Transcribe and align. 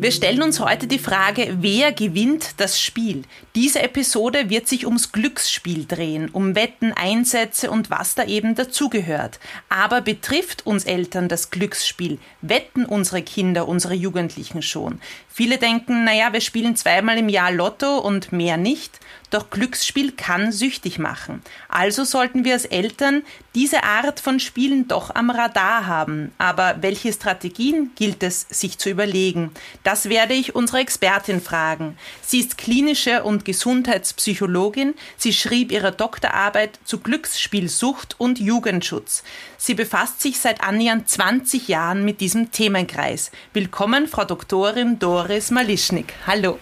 Wir 0.00 0.12
stellen 0.12 0.42
uns 0.42 0.60
heute 0.60 0.86
die 0.86 1.00
Frage, 1.00 1.56
wer 1.60 1.90
gewinnt 1.90 2.54
das 2.58 2.80
Spiel? 2.80 3.24
Diese 3.56 3.82
Episode 3.82 4.48
wird 4.48 4.68
sich 4.68 4.86
ums 4.86 5.10
Glücksspiel 5.10 5.86
drehen, 5.86 6.28
um 6.28 6.54
Wetten, 6.54 6.92
Einsätze 6.92 7.68
und 7.68 7.90
was 7.90 8.14
da 8.14 8.22
eben 8.24 8.54
dazugehört. 8.54 9.40
Aber 9.68 10.00
betrifft 10.00 10.64
uns 10.64 10.84
Eltern 10.84 11.28
das 11.28 11.50
Glücksspiel? 11.50 12.20
Wetten 12.42 12.84
unsere 12.84 13.22
Kinder, 13.22 13.66
unsere 13.66 13.94
Jugendlichen 13.94 14.62
schon? 14.62 15.00
Viele 15.38 15.58
denken, 15.58 16.02
naja, 16.02 16.32
wir 16.32 16.40
spielen 16.40 16.74
zweimal 16.74 17.16
im 17.16 17.28
Jahr 17.28 17.52
Lotto 17.52 17.98
und 17.98 18.32
mehr 18.32 18.56
nicht. 18.56 18.98
Doch 19.30 19.50
Glücksspiel 19.50 20.12
kann 20.12 20.52
süchtig 20.52 20.98
machen. 20.98 21.42
Also 21.68 22.04
sollten 22.04 22.44
wir 22.44 22.54
als 22.54 22.64
Eltern 22.64 23.22
diese 23.54 23.82
Art 23.84 24.20
von 24.20 24.40
Spielen 24.40 24.88
doch 24.88 25.14
am 25.14 25.28
Radar 25.30 25.86
haben. 25.86 26.32
Aber 26.38 26.76
welche 26.80 27.12
Strategien 27.12 27.90
gilt 27.94 28.22
es 28.22 28.46
sich 28.48 28.78
zu 28.78 28.88
überlegen? 28.88 29.50
Das 29.82 30.08
werde 30.08 30.32
ich 30.32 30.54
unsere 30.54 30.78
Expertin 30.78 31.42
fragen. 31.42 31.98
Sie 32.22 32.40
ist 32.40 32.56
klinische 32.56 33.22
und 33.22 33.44
Gesundheitspsychologin. 33.44 34.94
Sie 35.18 35.34
schrieb 35.34 35.72
ihre 35.72 35.92
Doktorarbeit 35.92 36.78
zu 36.84 37.00
Glücksspielsucht 37.00 38.18
und 38.18 38.38
Jugendschutz. 38.38 39.24
Sie 39.58 39.74
befasst 39.74 40.22
sich 40.22 40.40
seit 40.40 40.62
annähernd 40.62 41.08
20 41.08 41.68
Jahren 41.68 42.04
mit 42.04 42.22
diesem 42.22 42.50
Themenkreis. 42.50 43.30
Willkommen, 43.52 44.08
Frau 44.08 44.24
Doktorin 44.24 44.98
Doris 45.28 45.50
Malischnik. 45.50 46.14
Hallo. 46.26 46.58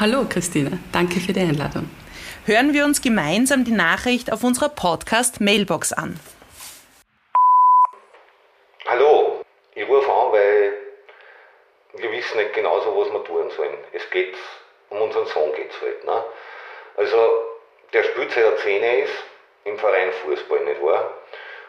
Hallo 0.00 0.26
Christine, 0.28 0.80
danke 0.92 1.20
für 1.20 1.32
die 1.32 1.38
Einladung. 1.38 1.88
Hören 2.44 2.72
wir 2.72 2.84
uns 2.84 3.00
gemeinsam 3.00 3.64
die 3.64 3.70
Nachricht 3.70 4.32
auf 4.32 4.42
unserer 4.42 4.68
Podcast-Mailbox 4.68 5.92
an. 5.92 6.18
Hallo, 8.88 9.44
ich 9.76 9.86
rufe 9.86 10.12
an, 10.12 10.32
weil 10.32 10.72
wir 11.98 12.10
wissen 12.10 12.36
nicht 12.36 12.52
genau 12.54 12.80
so, 12.80 12.96
was 12.96 13.12
wir 13.12 13.22
tun 13.22 13.48
sollen. 13.56 13.78
Es 13.92 14.10
geht 14.10 14.34
um 14.90 15.00
unseren 15.00 15.26
Sohn 15.28 15.54
geht's 15.54 15.80
halt. 15.80 16.04
Ne? 16.04 16.24
Also 16.96 17.16
der 17.92 18.02
spielt 18.02 18.32
seit 18.32 18.42
er 18.42 18.56
10 18.56 18.82
ist 19.04 19.12
im 19.66 19.78
Verein 19.78 20.10
Fußball, 20.24 20.64
nicht 20.64 20.82
wahr? 20.82 21.14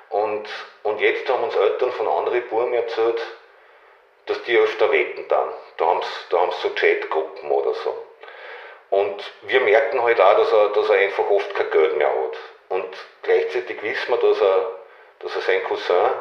Und, 0.09 0.49
und 0.81 0.99
jetzt 1.01 1.29
haben 1.29 1.43
uns 1.43 1.55
Eltern 1.55 1.91
von 1.91 2.07
anderen 2.07 2.41
Buben 2.49 2.73
erzählt, 2.73 3.21
dass 4.25 4.41
die 4.41 4.57
öfter 4.57 4.91
wetten 4.91 5.25
dann. 5.29 5.49
Da 5.77 5.85
haben 5.85 6.01
sie 6.01 6.09
da 6.29 6.39
haben's 6.39 6.61
so 6.61 6.69
Chatgruppen 6.69 7.51
oder 7.51 7.73
so. 7.73 8.05
Und 8.89 9.23
wir 9.43 9.59
merken 9.61 10.01
halt 10.01 10.21
auch, 10.21 10.37
dass 10.37 10.51
er, 10.51 10.69
dass 10.69 10.89
er 10.89 10.97
einfach 10.97 11.29
oft 11.29 11.53
kein 11.55 11.69
Geld 11.71 11.97
mehr 11.97 12.09
hat. 12.09 12.37
Und 12.69 12.87
gleichzeitig 13.23 13.81
wissen 13.83 14.09
wir, 14.09 14.17
dass 14.17 14.41
er, 14.41 14.71
dass 15.19 15.35
er 15.35 15.41
seinen 15.41 15.63
Cousin 15.65 16.11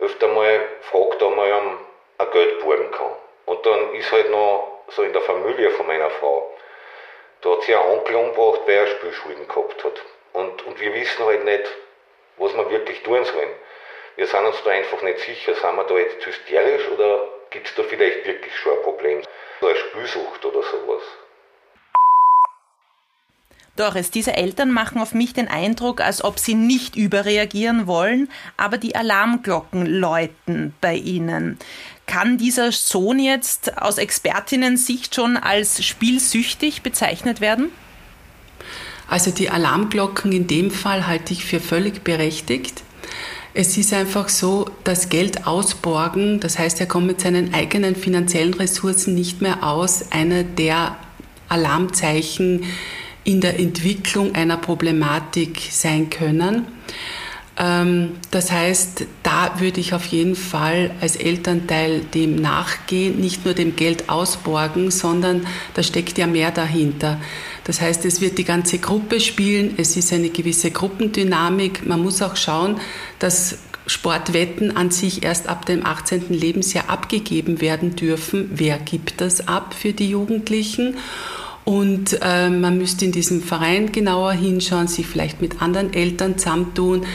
öfter 0.00 0.28
mal 0.28 0.60
fragt, 0.82 1.22
ob 1.22 1.36
er 1.38 1.58
ihm 1.58 1.78
ein 2.18 2.30
Geld 2.32 2.60
borgen 2.60 2.90
kann. 2.90 3.12
Und 3.46 3.64
dann 3.64 3.94
ist 3.94 4.12
halt 4.12 4.30
noch 4.30 4.82
so 4.88 5.02
in 5.02 5.12
der 5.12 5.22
Familie 5.22 5.70
von 5.70 5.86
meiner 5.86 6.10
Frau, 6.10 6.52
da 7.42 7.50
hat 7.52 7.62
sie 7.62 7.74
einen 7.74 7.90
Onkel 7.90 8.16
umgebracht, 8.16 8.62
weil 8.66 8.76
er 8.76 8.86
Spielschulden 8.88 9.46
gehabt 9.46 9.84
hat. 9.84 10.02
Und, 10.32 10.66
und 10.66 10.80
wir 10.80 10.94
wissen 10.94 11.24
halt 11.24 11.44
nicht, 11.44 11.64
was 12.36 12.54
wir 12.56 12.70
wirklich 12.70 13.02
tun 13.02 13.24
sollen. 13.24 13.50
Wir 14.16 14.26
sind 14.26 14.44
uns 14.44 14.62
da 14.64 14.70
einfach 14.70 15.02
nicht 15.02 15.20
sicher, 15.20 15.54
sind 15.54 15.76
wir 15.76 15.84
da 15.84 15.94
jetzt 15.94 16.24
hysterisch 16.24 16.88
oder 16.88 17.28
gibt 17.56 17.68
es 17.68 17.74
da 17.74 17.82
vielleicht 17.88 18.26
wirklich 18.26 18.52
schon 18.54 18.72
ein 18.72 18.82
Problem? 18.82 19.22
So 19.60 19.66
eine 19.66 19.78
Spielsucht 19.78 20.44
oder 20.44 20.62
sowas. 20.62 21.02
Doris, 23.76 24.10
diese 24.10 24.34
Eltern 24.34 24.70
machen 24.70 25.00
auf 25.00 25.14
mich 25.14 25.32
den 25.32 25.48
Eindruck, 25.48 26.02
als 26.02 26.22
ob 26.22 26.38
sie 26.38 26.54
nicht 26.54 26.96
überreagieren 26.96 27.86
wollen, 27.86 28.30
aber 28.58 28.76
die 28.78 28.94
Alarmglocken 28.94 29.86
läuten 29.86 30.74
bei 30.80 30.94
ihnen. 30.94 31.58
Kann 32.06 32.38
dieser 32.38 32.72
Sohn 32.72 33.18
jetzt 33.18 33.78
aus 33.78 33.98
Expertinnen-Sicht 33.98 35.14
schon 35.14 35.36
als 35.36 35.84
spielsüchtig 35.84 36.82
bezeichnet 36.82 37.40
werden? 37.40 37.70
Also 39.08 39.30
die 39.30 39.50
Alarmglocken 39.50 40.32
in 40.32 40.46
dem 40.46 40.70
Fall 40.70 41.06
halte 41.06 41.32
ich 41.32 41.44
für 41.44 41.60
völlig 41.60 42.02
berechtigt. 42.02 42.82
Es 43.58 43.78
ist 43.78 43.94
einfach 43.94 44.28
so, 44.28 44.66
dass 44.84 45.08
Geld 45.08 45.46
ausborgen, 45.46 46.40
das 46.40 46.58
heißt, 46.58 46.78
er 46.78 46.86
kommt 46.86 47.06
mit 47.06 47.22
seinen 47.22 47.54
eigenen 47.54 47.96
finanziellen 47.96 48.52
Ressourcen 48.52 49.14
nicht 49.14 49.40
mehr 49.40 49.66
aus, 49.66 50.12
einer 50.12 50.44
der 50.44 50.98
Alarmzeichen 51.48 52.64
in 53.24 53.40
der 53.40 53.58
Entwicklung 53.58 54.34
einer 54.34 54.58
Problematik 54.58 55.68
sein 55.70 56.10
können. 56.10 56.66
Ähm, 57.58 58.16
das 58.30 58.52
heißt, 58.52 59.06
da 59.22 59.58
würde 59.58 59.80
ich 59.80 59.94
auf 59.94 60.04
jeden 60.06 60.36
Fall 60.36 60.90
als 61.00 61.16
Elternteil 61.16 62.00
dem 62.00 62.36
nachgehen, 62.36 63.18
nicht 63.20 63.46
nur 63.46 63.54
dem 63.54 63.74
Geld 63.74 64.10
ausborgen, 64.10 64.90
sondern 64.90 65.46
da 65.72 65.82
steckt 65.82 66.18
ja 66.18 66.26
mehr 66.26 66.50
dahinter. 66.50 67.18
Das 67.64 67.80
heißt, 67.80 68.04
es 68.04 68.20
wird 68.20 68.38
die 68.38 68.44
ganze 68.44 68.78
Gruppe 68.78 69.18
spielen, 69.18 69.74
es 69.78 69.96
ist 69.96 70.12
eine 70.12 70.28
gewisse 70.28 70.70
Gruppendynamik. 70.70 71.86
Man 71.86 72.02
muss 72.02 72.22
auch 72.22 72.36
schauen, 72.36 72.78
dass 73.18 73.58
Sportwetten 73.86 74.76
an 74.76 74.90
sich 74.90 75.22
erst 75.22 75.48
ab 75.48 75.64
dem 75.66 75.86
18. 75.86 76.28
Lebensjahr 76.30 76.90
abgegeben 76.90 77.60
werden 77.60 77.94
dürfen. 77.94 78.50
Wer 78.52 78.78
gibt 78.78 79.20
das 79.20 79.46
ab 79.46 79.74
für 79.74 79.92
die 79.92 80.10
Jugendlichen? 80.10 80.96
Und 81.64 82.18
äh, 82.22 82.48
man 82.48 82.78
müsste 82.78 83.04
in 83.04 83.12
diesem 83.12 83.42
Verein 83.42 83.90
genauer 83.90 84.32
hinschauen, 84.32 84.86
sich 84.86 85.06
vielleicht 85.06 85.40
mit 85.40 85.62
anderen 85.62 85.92
Eltern 85.92 86.38
zusammentun. 86.38 87.06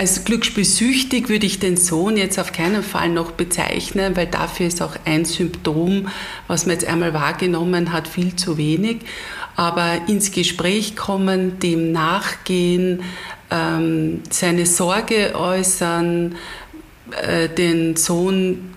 Als 0.00 0.24
glücksspielsüchtig 0.24 1.28
würde 1.28 1.44
ich 1.44 1.58
den 1.58 1.76
Sohn 1.76 2.16
jetzt 2.16 2.38
auf 2.38 2.52
keinen 2.52 2.82
Fall 2.82 3.10
noch 3.10 3.32
bezeichnen, 3.32 4.16
weil 4.16 4.28
dafür 4.28 4.66
ist 4.66 4.80
auch 4.80 4.96
ein 5.04 5.26
Symptom, 5.26 6.08
was 6.46 6.64
man 6.64 6.72
jetzt 6.72 6.88
einmal 6.88 7.12
wahrgenommen 7.12 7.92
hat, 7.92 8.08
viel 8.08 8.34
zu 8.34 8.56
wenig. 8.56 9.00
Aber 9.56 10.00
ins 10.08 10.32
Gespräch 10.32 10.96
kommen, 10.96 11.58
dem 11.58 11.92
nachgehen, 11.92 13.02
ähm, 13.50 14.22
seine 14.30 14.64
Sorge 14.64 15.34
äußern, 15.34 16.34
äh, 17.20 17.50
den 17.50 17.94
Sohn 17.96 18.74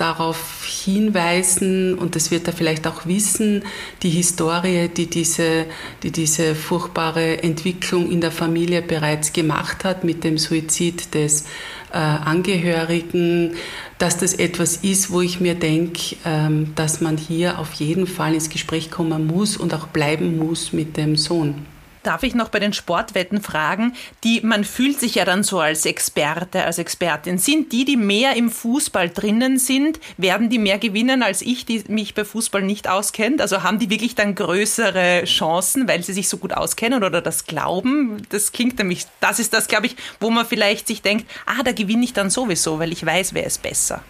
darauf 0.00 0.64
hinweisen 0.64 1.94
und 1.94 2.14
das 2.14 2.30
wird 2.30 2.46
er 2.46 2.52
vielleicht 2.52 2.86
auch 2.86 3.06
wissen, 3.06 3.64
die 4.02 4.10
Historie, 4.10 4.88
die 4.88 5.06
diese, 5.06 5.66
die 6.02 6.12
diese 6.12 6.54
furchtbare 6.54 7.42
Entwicklung 7.42 8.10
in 8.10 8.20
der 8.20 8.30
Familie 8.30 8.82
bereits 8.82 9.32
gemacht 9.32 9.84
hat 9.84 10.04
mit 10.04 10.24
dem 10.24 10.38
Suizid 10.38 11.14
des 11.14 11.46
äh, 11.92 11.98
Angehörigen, 11.98 13.54
dass 13.98 14.18
das 14.18 14.34
etwas 14.34 14.76
ist, 14.78 15.10
wo 15.10 15.20
ich 15.20 15.40
mir 15.40 15.54
denke, 15.54 16.16
ähm, 16.24 16.72
dass 16.74 17.00
man 17.00 17.16
hier 17.16 17.58
auf 17.58 17.72
jeden 17.74 18.06
Fall 18.06 18.34
ins 18.34 18.50
Gespräch 18.50 18.90
kommen 18.90 19.26
muss 19.26 19.56
und 19.56 19.74
auch 19.74 19.88
bleiben 19.88 20.38
muss 20.38 20.72
mit 20.72 20.96
dem 20.96 21.16
Sohn. 21.16 21.66
Darf 22.02 22.22
ich 22.22 22.34
noch 22.34 22.48
bei 22.48 22.58
den 22.58 22.72
Sportwetten 22.72 23.42
fragen, 23.42 23.94
die 24.24 24.40
man 24.42 24.64
fühlt 24.64 25.00
sich 25.00 25.16
ja 25.16 25.24
dann 25.24 25.42
so 25.42 25.60
als 25.60 25.84
Experte, 25.84 26.64
als 26.64 26.78
Expertin. 26.78 27.38
Sind 27.38 27.72
die, 27.72 27.84
die 27.84 27.96
mehr 27.96 28.36
im 28.36 28.50
Fußball 28.50 29.10
drinnen 29.10 29.58
sind, 29.58 30.00
werden 30.16 30.50
die 30.50 30.58
mehr 30.58 30.78
gewinnen 30.78 31.22
als 31.22 31.42
ich, 31.42 31.66
die 31.66 31.84
mich 31.88 32.14
bei 32.14 32.24
Fußball 32.24 32.62
nicht 32.62 32.88
auskennt? 32.88 33.40
Also 33.40 33.62
haben 33.62 33.78
die 33.78 33.90
wirklich 33.90 34.14
dann 34.14 34.34
größere 34.34 35.24
Chancen, 35.24 35.88
weil 35.88 36.02
sie 36.02 36.12
sich 36.12 36.28
so 36.28 36.38
gut 36.38 36.52
auskennen 36.52 37.04
oder 37.04 37.20
das 37.20 37.46
glauben? 37.46 38.22
Das 38.30 38.52
klingt 38.52 38.78
nämlich, 38.78 39.06
das 39.20 39.38
ist 39.38 39.52
das, 39.52 39.68
glaube 39.68 39.86
ich, 39.86 39.96
wo 40.20 40.30
man 40.30 40.46
vielleicht 40.46 40.86
sich 40.86 41.02
denkt, 41.02 41.26
ah, 41.46 41.62
da 41.62 41.72
gewinne 41.72 42.04
ich 42.04 42.12
dann 42.12 42.30
sowieso, 42.30 42.78
weil 42.78 42.92
ich 42.92 43.04
weiß, 43.04 43.34
wer 43.34 43.46
ist 43.46 43.62
besser. 43.62 44.02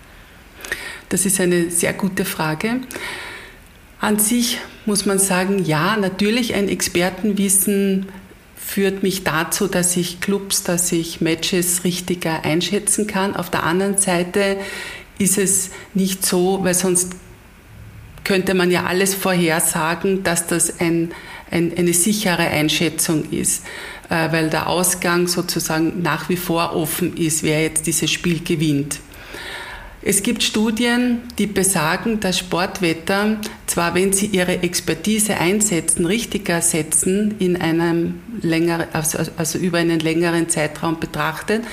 Das 1.08 1.24
ist 1.24 1.40
eine 1.40 1.70
sehr 1.70 1.94
gute 1.94 2.24
Frage. 2.24 2.80
An 4.00 4.18
sich 4.18 4.58
muss 4.86 5.06
man 5.06 5.18
sagen, 5.18 5.64
ja, 5.64 5.96
natürlich 5.96 6.54
ein 6.54 6.68
Expertenwissen 6.68 8.06
führt 8.56 9.02
mich 9.02 9.24
dazu, 9.24 9.66
dass 9.66 9.96
ich 9.96 10.20
Clubs, 10.20 10.62
dass 10.62 10.92
ich 10.92 11.20
Matches 11.20 11.84
richtiger 11.84 12.44
einschätzen 12.44 13.06
kann. 13.06 13.34
Auf 13.34 13.50
der 13.50 13.64
anderen 13.64 13.98
Seite 13.98 14.58
ist 15.18 15.36
es 15.36 15.70
nicht 15.94 16.24
so, 16.24 16.62
weil 16.62 16.74
sonst 16.74 17.14
könnte 18.22 18.54
man 18.54 18.70
ja 18.70 18.84
alles 18.84 19.14
vorhersagen, 19.14 20.22
dass 20.22 20.46
das 20.46 20.80
ein, 20.80 21.12
ein, 21.50 21.72
eine 21.76 21.94
sichere 21.94 22.42
Einschätzung 22.42 23.28
ist, 23.30 23.64
äh, 24.10 24.30
weil 24.30 24.50
der 24.50 24.68
Ausgang 24.68 25.26
sozusagen 25.26 26.02
nach 26.02 26.28
wie 26.28 26.36
vor 26.36 26.76
offen 26.76 27.16
ist, 27.16 27.42
wer 27.42 27.62
jetzt 27.62 27.86
dieses 27.86 28.10
Spiel 28.10 28.44
gewinnt. 28.44 29.00
Es 30.00 30.22
gibt 30.22 30.44
Studien, 30.44 31.22
die 31.38 31.48
besagen, 31.48 32.20
dass 32.20 32.38
Sportwetter 32.38 33.38
zwar, 33.66 33.94
wenn 33.94 34.12
sie 34.12 34.26
ihre 34.26 34.62
Expertise 34.62 35.36
einsetzen, 35.36 36.06
richtiger 36.06 36.62
setzen 36.62 37.34
in 37.40 37.60
einem 37.60 38.22
längeren, 38.40 38.86
also, 38.92 39.18
also 39.36 39.58
über 39.58 39.78
einen 39.78 39.98
längeren 39.98 40.48
Zeitraum 40.48 41.00
betrachtet, 41.00 41.64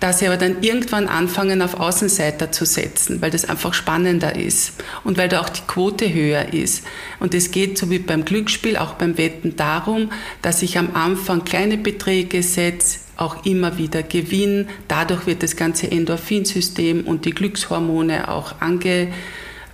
dass 0.00 0.20
sie 0.20 0.26
aber 0.28 0.36
dann 0.36 0.62
irgendwann 0.62 1.08
anfangen, 1.08 1.60
auf 1.60 1.78
Außenseiter 1.78 2.52
zu 2.52 2.64
setzen, 2.64 3.20
weil 3.20 3.30
das 3.30 3.44
einfach 3.44 3.74
spannender 3.74 4.36
ist 4.36 4.74
und 5.04 5.18
weil 5.18 5.28
da 5.28 5.40
auch 5.40 5.48
die 5.48 5.62
Quote 5.66 6.12
höher 6.12 6.54
ist. 6.54 6.84
Und 7.20 7.34
es 7.34 7.50
geht 7.50 7.76
so 7.76 7.90
wie 7.90 7.98
beim 7.98 8.24
Glücksspiel, 8.24 8.76
auch 8.76 8.94
beim 8.94 9.18
Wetten 9.18 9.56
darum, 9.56 10.10
dass 10.40 10.62
ich 10.62 10.78
am 10.78 10.94
Anfang 10.94 11.44
kleine 11.44 11.76
Beträge 11.76 12.42
setze, 12.42 13.00
auch 13.18 13.44
immer 13.44 13.76
wieder 13.76 14.02
gewinne. 14.02 14.66
Dadurch 14.86 15.26
wird 15.26 15.42
das 15.42 15.56
ganze 15.56 15.90
Endorphinsystem 15.90 17.06
und 17.06 17.26
die 17.26 17.32
Glückshormone 17.32 18.28
auch 18.28 18.60
ange, 18.60 19.08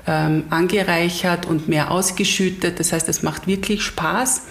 ähm, 0.07 0.45
angereichert 0.51 1.47
und 1.47 1.69
mehr 1.69 1.91
ausgeschüttet. 1.91 2.81
Das 2.81 2.93
heißt, 2.93 3.09
es 3.09 3.23
macht 3.23 3.47
wirklich 3.47 3.83
Spaß. 3.83 4.43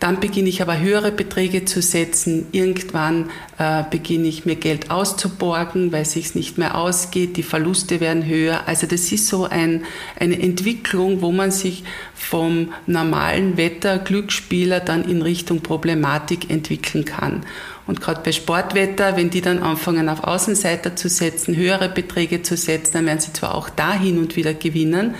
Dann 0.00 0.18
beginne 0.18 0.48
ich 0.48 0.62
aber 0.62 0.80
höhere 0.80 1.12
Beträge 1.12 1.66
zu 1.66 1.82
setzen. 1.82 2.46
Irgendwann 2.52 3.28
äh, 3.58 3.84
beginne 3.90 4.28
ich 4.28 4.46
mir 4.46 4.56
Geld 4.56 4.90
auszuborgen, 4.90 5.92
weil 5.92 6.02
es 6.02 6.12
sich 6.12 6.34
nicht 6.34 6.56
mehr 6.56 6.78
ausgeht. 6.78 7.36
Die 7.36 7.42
Verluste 7.42 8.00
werden 8.00 8.24
höher. 8.24 8.66
Also 8.66 8.86
das 8.86 9.12
ist 9.12 9.28
so 9.28 9.44
ein, 9.44 9.84
eine 10.18 10.40
Entwicklung, 10.40 11.20
wo 11.20 11.32
man 11.32 11.50
sich 11.50 11.84
vom 12.14 12.72
normalen 12.86 13.58
Wetter 13.58 13.98
Glücksspieler 13.98 14.80
dann 14.80 15.04
in 15.04 15.20
Richtung 15.20 15.60
Problematik 15.60 16.48
entwickeln 16.48 17.04
kann. 17.04 17.44
Und 17.86 18.00
gerade 18.00 18.20
bei 18.22 18.32
Sportwetter, 18.32 19.16
wenn 19.16 19.30
die 19.30 19.40
dann 19.40 19.62
anfangen, 19.62 20.08
auf 20.08 20.24
Außenseiter 20.24 20.96
zu 20.96 21.08
setzen, 21.08 21.56
höhere 21.56 21.88
Beträge 21.88 22.42
zu 22.42 22.56
setzen, 22.56 22.92
dann 22.94 23.06
werden 23.06 23.20
sie 23.20 23.32
zwar 23.32 23.54
auch 23.54 23.68
da 23.68 23.92
hin 23.92 24.18
und 24.18 24.36
wieder 24.36 24.54
gewinnen, 24.54 25.14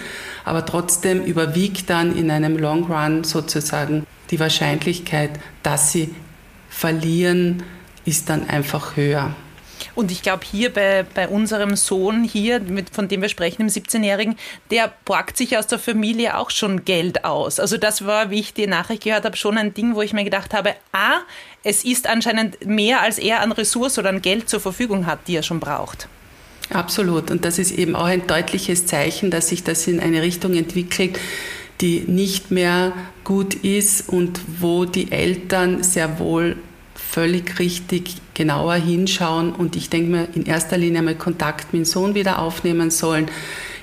aber 0.45 0.65
trotzdem 0.65 1.23
überwiegt 1.25 1.91
dann 1.91 2.17
in 2.17 2.31
einem 2.31 2.57
Long 2.57 2.85
Run 2.85 3.25
sozusagen 3.25 4.07
die 4.31 4.41
Wahrscheinlichkeit, 4.41 5.31
dass 5.63 5.93
sie 5.93 6.15
verlieren, 6.69 7.63
ist 8.05 8.31
dann 8.31 8.49
einfach 8.49 8.97
höher. 8.97 9.35
Und 10.01 10.11
ich 10.11 10.23
glaube, 10.23 10.47
hier 10.51 10.73
bei, 10.73 11.05
bei 11.15 11.29
unserem 11.29 11.77
Sohn 11.77 12.25
hier, 12.25 12.59
mit, 12.59 12.89
von 12.89 13.07
dem 13.07 13.21
wir 13.21 13.29
sprechen, 13.29 13.59
dem 13.59 13.69
17-Jährigen, 13.69 14.35
der 14.71 14.91
borgt 15.05 15.37
sich 15.37 15.59
aus 15.59 15.67
der 15.67 15.79
Familie 15.79 16.39
auch 16.39 16.49
schon 16.49 16.87
Geld 16.87 17.27
aus. 17.27 17.61
Also 17.61 17.77
das 17.77 18.07
war, 18.07 18.31
wie 18.31 18.41
ich 18.41 18.55
die 18.55 18.67
Nachricht 18.67 19.03
gehört 19.03 19.27
habe, 19.27 19.37
schon 19.37 19.59
ein 19.59 19.75
Ding, 19.75 19.95
wo 19.95 20.01
ich 20.01 20.15
mir 20.15 20.25
gedacht 20.25 20.55
habe, 20.55 20.75
ah, 20.93 21.19
es 21.65 21.85
ist 21.85 22.07
anscheinend 22.07 22.65
mehr, 22.65 23.03
als 23.03 23.19
er 23.19 23.43
an 23.43 23.53
Ressource 23.53 23.99
oder 23.99 24.09
an 24.09 24.23
Geld 24.23 24.49
zur 24.49 24.61
Verfügung 24.61 25.05
hat, 25.05 25.19
die 25.29 25.37
er 25.37 25.43
schon 25.43 25.61
braucht. 25.61 26.09
Absolut. 26.71 27.31
Und 27.31 27.45
das 27.45 27.59
ist 27.59 27.71
eben 27.71 27.95
auch 27.95 28.07
ein 28.07 28.27
deutliches 28.27 28.87
Zeichen, 28.87 29.31
dass 29.31 29.49
sich 29.49 29.65
das 29.65 29.87
in 29.87 30.01
eine 30.01 30.23
Richtung 30.23 30.55
entwickelt, 30.55 31.19
die 31.83 32.05
nicht 32.07 32.51
mehr 32.51 32.95
gut 33.23 33.53
ist 33.53 34.09
und 34.09 34.41
wo 34.61 34.87
die 34.87 35.13
Eltern 35.13 35.83
sehr 35.83 36.19
wohl 36.19 36.57
völlig 36.95 37.59
richtig 37.59 38.17
genauer 38.41 38.77
hinschauen 38.77 39.53
und 39.53 39.77
ich 39.77 39.91
denke 39.91 40.11
mir 40.11 40.29
in 40.35 40.47
erster 40.47 40.79
Linie 40.79 41.03
mal 41.03 41.15
Kontakt 41.15 41.75
mit 41.75 41.83
dem 41.83 41.85
Sohn 41.85 42.15
wieder 42.15 42.39
aufnehmen 42.39 42.91
sollen, 42.91 43.27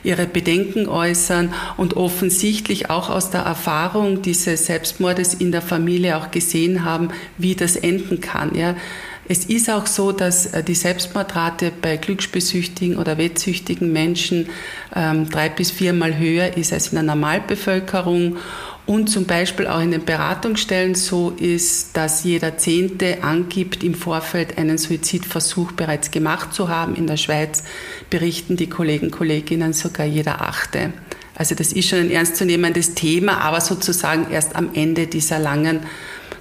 ihre 0.04 0.26
Bedenken 0.26 0.90
äußern 0.90 1.54
und 1.78 1.96
offensichtlich 1.96 2.90
auch 2.90 3.12
aus 3.12 3.30
der 3.30 3.42
Erfahrung 3.42 4.24
dieses 4.24 4.66
Selbstmordes 4.66 5.36
in 5.36 5.52
der 5.52 5.62
Familie 5.62 6.18
auch 6.18 6.32
gesehen 6.32 6.84
haben, 6.84 7.10
wie 7.38 7.54
das 7.54 7.76
enden 7.76 8.20
kann. 8.20 8.56
Ja. 8.56 8.76
Es 9.28 9.46
ist 9.46 9.70
auch 9.70 9.86
so, 9.86 10.12
dass 10.12 10.48
äh, 10.48 10.64
die 10.64 10.74
Selbstmordrate 10.74 11.72
bei 11.80 11.98
glücksbesüchtigen 11.98 12.98
oder 12.98 13.20
wettsüchtigen 13.20 13.94
Menschen 13.94 14.50
ähm, 14.96 15.30
drei 15.30 15.50
bis 15.50 15.70
viermal 15.70 16.18
höher 16.18 16.58
ist 16.58 16.74
als 16.74 16.88
in 16.88 16.96
der 16.96 17.04
Normalbevölkerung. 17.04 18.38
Und 18.88 19.10
zum 19.10 19.26
Beispiel 19.26 19.68
auch 19.68 19.82
in 19.82 19.92
den 19.92 20.06
Beratungsstellen 20.06 20.96
so 20.96 21.32
ist, 21.32 21.98
dass 21.98 22.24
jeder 22.24 22.58
Zehnte 22.58 23.22
angibt, 23.22 23.84
im 23.84 23.94
Vorfeld 23.94 24.58
einen 24.58 24.78
Suizidversuch 24.78 25.74
bereits 25.74 26.10
gemacht 26.10 26.54
zu 26.54 26.70
haben. 26.70 26.96
In 26.96 27.06
der 27.06 27.18
Schweiz 27.18 27.66
berichten 28.10 28.56
die 28.56 28.70
Kollegen, 28.70 29.12
Kolleginnen 29.12 29.74
sogar 29.74 30.06
jeder 30.06 30.42
Achte. 30.42 30.94
Also 31.38 31.54
das 31.54 31.72
ist 31.72 31.88
schon 31.88 32.00
ein 32.00 32.12
ernstzunehmendes 32.12 32.96
Thema, 32.96 33.42
aber 33.42 33.62
sozusagen 33.62 34.32
erst 34.32 34.56
am 34.56 34.74
Ende 34.74 35.06
dieser 35.06 35.38
langen, 35.38 35.82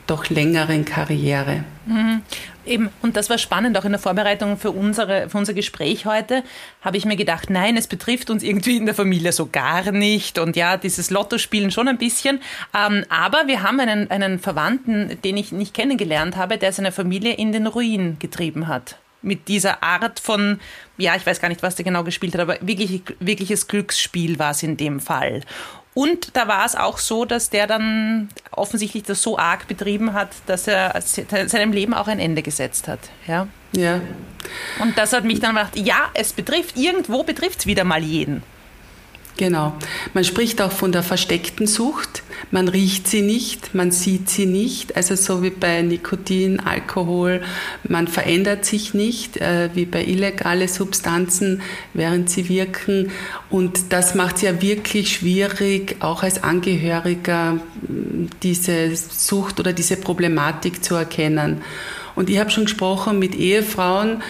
doch 0.06 0.30
längeren 0.30 0.86
Karriere. 0.86 1.64
Mhm. 1.84 2.22
Eben, 2.64 2.88
und 3.02 3.16
das 3.16 3.30
war 3.30 3.38
spannend, 3.38 3.76
auch 3.78 3.84
in 3.84 3.92
der 3.92 4.00
Vorbereitung 4.00 4.56
für, 4.56 4.72
unsere, 4.72 5.28
für 5.28 5.38
unser 5.38 5.54
Gespräch 5.54 6.06
heute, 6.06 6.42
habe 6.80 6.96
ich 6.96 7.04
mir 7.04 7.14
gedacht, 7.14 7.50
nein, 7.50 7.76
es 7.76 7.86
betrifft 7.86 8.30
uns 8.30 8.42
irgendwie 8.42 8.76
in 8.76 8.86
der 8.86 8.94
Familie 8.94 9.32
so 9.32 9.46
gar 9.46 9.92
nicht 9.92 10.38
und 10.38 10.56
ja, 10.56 10.76
dieses 10.76 11.10
Lottospielen 11.10 11.70
schon 11.70 11.86
ein 11.86 11.98
bisschen. 11.98 12.40
Ähm, 12.74 13.04
aber 13.08 13.46
wir 13.46 13.62
haben 13.62 13.78
einen, 13.78 14.10
einen 14.10 14.38
Verwandten, 14.38 15.18
den 15.22 15.36
ich 15.36 15.52
nicht 15.52 15.74
kennengelernt 15.74 16.36
habe, 16.36 16.58
der 16.58 16.72
seine 16.72 16.90
Familie 16.90 17.34
in 17.34 17.52
den 17.52 17.66
Ruin 17.66 18.16
getrieben 18.18 18.66
hat. 18.66 18.96
Mit 19.26 19.48
dieser 19.48 19.82
Art 19.82 20.20
von, 20.20 20.60
ja, 20.96 21.16
ich 21.16 21.26
weiß 21.26 21.40
gar 21.40 21.48
nicht, 21.48 21.62
was 21.62 21.74
der 21.74 21.84
genau 21.84 22.04
gespielt 22.04 22.34
hat, 22.34 22.40
aber 22.40 22.58
wirklich, 22.60 23.02
wirkliches 23.18 23.66
Glücksspiel 23.66 24.38
war 24.38 24.52
es 24.52 24.62
in 24.62 24.76
dem 24.76 25.00
Fall. 25.00 25.42
Und 25.94 26.36
da 26.36 26.46
war 26.46 26.66
es 26.66 26.74
auch 26.74 26.98
so, 26.98 27.24
dass 27.24 27.48
der 27.48 27.66
dann 27.66 28.28
offensichtlich 28.50 29.04
das 29.04 29.22
so 29.22 29.38
arg 29.38 29.66
betrieben 29.66 30.12
hat, 30.12 30.28
dass 30.44 30.68
er 30.68 30.94
seinem 31.00 31.72
Leben 31.72 31.94
auch 31.94 32.06
ein 32.06 32.18
Ende 32.18 32.42
gesetzt 32.42 32.86
hat. 32.86 33.00
Ja. 33.26 33.48
ja. 33.72 34.02
Und 34.78 34.98
das 34.98 35.14
hat 35.14 35.24
mich 35.24 35.40
dann 35.40 35.54
gedacht, 35.54 35.74
ja, 35.74 36.10
es 36.12 36.34
betrifft, 36.34 36.76
irgendwo 36.76 37.22
betrifft 37.22 37.60
es 37.60 37.66
wieder 37.66 37.84
mal 37.84 38.02
jeden. 38.02 38.42
Genau. 39.36 39.74
Man 40.14 40.24
spricht 40.24 40.62
auch 40.62 40.72
von 40.72 40.92
der 40.92 41.02
versteckten 41.02 41.66
Sucht. 41.66 42.22
Man 42.50 42.68
riecht 42.68 43.06
sie 43.06 43.22
nicht, 43.22 43.74
man 43.74 43.90
sieht 43.90 44.30
sie 44.30 44.46
nicht. 44.46 44.96
Also 44.96 45.14
so 45.14 45.42
wie 45.42 45.50
bei 45.50 45.82
Nikotin, 45.82 46.60
Alkohol, 46.60 47.42
man 47.86 48.08
verändert 48.08 48.64
sich 48.64 48.94
nicht, 48.94 49.36
äh, 49.36 49.70
wie 49.74 49.84
bei 49.84 50.04
illegalen 50.04 50.68
Substanzen, 50.68 51.60
während 51.92 52.30
sie 52.30 52.48
wirken. 52.48 53.10
Und 53.50 53.92
das 53.92 54.14
macht 54.14 54.36
es 54.36 54.42
ja 54.42 54.62
wirklich 54.62 55.12
schwierig, 55.12 55.96
auch 56.00 56.22
als 56.22 56.42
Angehöriger 56.42 57.60
diese 58.42 58.96
Sucht 58.96 59.60
oder 59.60 59.72
diese 59.74 59.96
Problematik 59.96 60.82
zu 60.82 60.94
erkennen. 60.94 61.62
Und 62.14 62.30
ich 62.30 62.38
habe 62.38 62.50
schon 62.50 62.64
gesprochen 62.64 63.18
mit 63.18 63.34
Ehefrauen, 63.34 64.22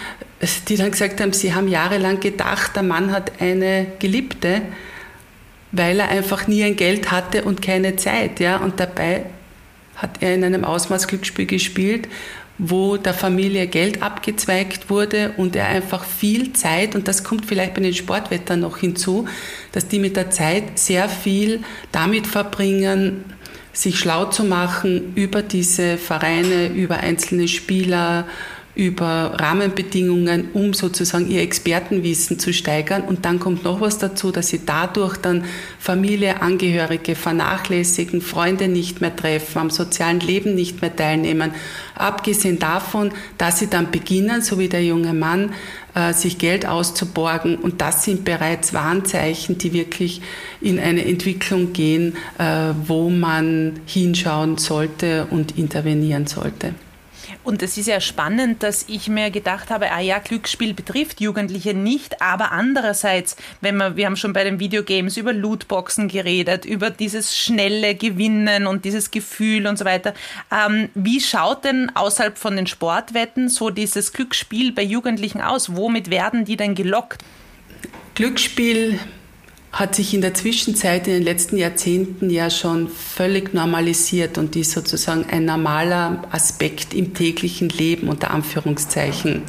die 0.67 0.75
dann 0.75 0.91
gesagt 0.91 1.21
haben, 1.21 1.33
sie 1.33 1.53
haben 1.53 1.67
jahrelang 1.67 2.19
gedacht, 2.19 2.75
der 2.75 2.83
Mann 2.83 3.11
hat 3.11 3.41
eine 3.41 3.87
Geliebte 3.99 4.61
weil 5.71 5.99
er 5.99 6.09
einfach 6.09 6.47
nie 6.47 6.63
ein 6.63 6.75
Geld 6.75 7.11
hatte 7.11 7.43
und 7.43 7.61
keine 7.61 7.95
Zeit. 7.95 8.39
Ja? 8.39 8.57
Und 8.57 8.79
dabei 8.79 9.25
hat 9.95 10.21
er 10.21 10.35
in 10.35 10.43
einem 10.43 10.63
Ausmaß 10.63 11.07
Glücksspiel 11.07 11.45
gespielt, 11.45 12.07
wo 12.59 12.97
der 12.97 13.13
Familie 13.13 13.67
Geld 13.67 14.01
abgezweigt 14.01 14.89
wurde 14.89 15.33
und 15.37 15.55
er 15.55 15.67
einfach 15.67 16.03
viel 16.03 16.53
Zeit, 16.53 16.95
und 16.95 17.07
das 17.07 17.23
kommt 17.23 17.45
vielleicht 17.45 17.75
bei 17.75 17.81
den 17.81 17.93
Sportwettern 17.93 18.61
noch 18.61 18.77
hinzu, 18.77 19.27
dass 19.71 19.87
die 19.87 19.99
mit 19.99 20.15
der 20.15 20.31
Zeit 20.31 20.79
sehr 20.79 21.07
viel 21.07 21.61
damit 21.91 22.25
verbringen, 22.25 23.23
sich 23.73 23.99
schlau 23.99 24.25
zu 24.25 24.43
machen 24.43 25.13
über 25.15 25.43
diese 25.43 25.97
Vereine, 25.97 26.67
über 26.69 26.97
einzelne 26.97 27.47
Spieler, 27.47 28.25
über 28.77 29.33
Rahmenbedingungen, 29.39 30.49
um 30.53 30.75
sozusagen 30.75 31.31
ihr 31.31 31.41
Expertenwissen 31.41 32.37
zu 32.37 32.53
steigern. 32.53 33.01
Und 33.01 33.25
dann 33.25 33.39
kommt 33.39 33.63
noch 33.63 33.81
was 33.81 33.97
dazu, 33.97 34.31
dass 34.31 34.49
sie 34.49 34.61
dadurch 34.67 35.17
dann 35.17 35.45
Familie, 35.79 36.43
Angehörige 36.43 37.15
vernachlässigen, 37.15 38.21
Freunde 38.21 38.67
nicht 38.67 39.01
mehr 39.01 39.15
treffen, 39.15 39.57
am 39.57 39.69
sozialen 39.71 40.19
Leben 40.19 40.53
nicht 40.53 40.81
mehr 40.81 40.95
teilnehmen. 40.95 41.55
Abgesehen 41.95 42.59
davon, 42.59 43.11
dass 43.39 43.57
sie 43.57 43.67
dann 43.67 43.89
beginnen, 43.89 44.43
so 44.43 44.59
wie 44.59 44.69
der 44.69 44.85
junge 44.85 45.13
Mann, 45.13 45.53
äh, 45.95 46.13
sich 46.13 46.37
Geld 46.37 46.67
auszuborgen. 46.67 47.55
Und 47.55 47.81
das 47.81 48.03
sind 48.03 48.25
bereits 48.25 48.75
Warnzeichen, 48.75 49.57
die 49.57 49.73
wirklich 49.73 50.21
in 50.61 50.79
eine 50.79 51.03
Entwicklung 51.03 51.73
gehen, 51.73 52.15
äh, 52.37 52.73
wo 52.85 53.09
man 53.09 53.79
hinschauen 53.87 54.59
sollte 54.59 55.25
und 55.31 55.57
intervenieren 55.57 56.27
sollte. 56.27 56.75
Und 57.43 57.61
es 57.63 57.77
ist 57.77 57.87
ja 57.87 57.99
spannend, 57.99 58.63
dass 58.63 58.85
ich 58.87 59.07
mir 59.07 59.31
gedacht 59.31 59.69
habe, 59.69 59.91
ah 59.91 59.99
ja, 59.99 60.19
Glücksspiel 60.19 60.73
betrifft 60.73 61.21
Jugendliche 61.21 61.73
nicht, 61.73 62.21
aber 62.21 62.51
andererseits, 62.51 63.35
wenn 63.61 63.77
man, 63.77 63.95
wir 63.95 64.05
haben 64.05 64.15
schon 64.15 64.33
bei 64.33 64.43
den 64.43 64.59
Videogames 64.59 65.17
über 65.17 65.33
Lootboxen 65.33 66.07
geredet, 66.07 66.65
über 66.65 66.89
dieses 66.89 67.37
schnelle 67.37 67.95
Gewinnen 67.95 68.67
und 68.67 68.85
dieses 68.85 69.11
Gefühl 69.11 69.67
und 69.67 69.77
so 69.77 69.85
weiter. 69.85 70.13
Ähm, 70.51 70.89
wie 70.93 71.21
schaut 71.21 71.63
denn 71.63 71.91
außerhalb 71.95 72.37
von 72.37 72.55
den 72.55 72.67
Sportwetten 72.67 73.49
so 73.49 73.69
dieses 73.69 74.13
Glücksspiel 74.13 74.71
bei 74.71 74.83
Jugendlichen 74.83 75.41
aus? 75.41 75.75
Womit 75.75 76.09
werden 76.09 76.45
die 76.45 76.57
denn 76.57 76.75
gelockt? 76.75 77.23
Glücksspiel 78.15 78.99
hat 79.77 79.93
sich 79.93 80.15
in 80.15 80.21
der 80.21 80.33
Zwischenzeit 80.33 81.07
in 81.07 81.13
den 81.13 81.23
letzten 81.23 81.55
Jahrzehnten 81.55 82.31
ja 82.31 82.49
schon 82.49 82.89
völlig 82.89 83.53
normalisiert 83.53 84.39
und 84.39 84.55
ist 84.55 84.71
sozusagen 84.71 85.25
ein 85.29 85.45
normaler 85.45 86.23
Aspekt 86.31 86.95
im 86.95 87.13
täglichen 87.13 87.69
Leben 87.69 88.09
unter 88.09 88.31
Anführungszeichen. 88.31 89.43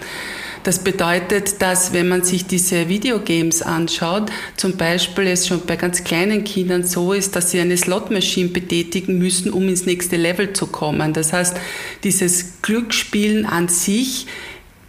Das 0.64 0.80
bedeutet, 0.80 1.62
dass 1.62 1.94
wenn 1.94 2.10
man 2.10 2.24
sich 2.24 2.44
diese 2.44 2.90
Videogames 2.90 3.62
anschaut, 3.62 4.30
zum 4.58 4.76
Beispiel 4.76 5.28
es 5.28 5.46
schon 5.46 5.64
bei 5.64 5.76
ganz 5.76 6.04
kleinen 6.04 6.44
Kindern 6.44 6.84
so 6.84 7.14
ist, 7.14 7.34
dass 7.34 7.50
sie 7.50 7.60
eine 7.60 7.78
Slotmaschine 7.78 8.50
betätigen 8.50 9.16
müssen, 9.16 9.50
um 9.50 9.66
ins 9.66 9.86
nächste 9.86 10.16
Level 10.16 10.52
zu 10.52 10.66
kommen. 10.66 11.14
Das 11.14 11.32
heißt, 11.32 11.56
dieses 12.04 12.60
Glücksspielen 12.60 13.46
an 13.46 13.68
sich 13.68 14.26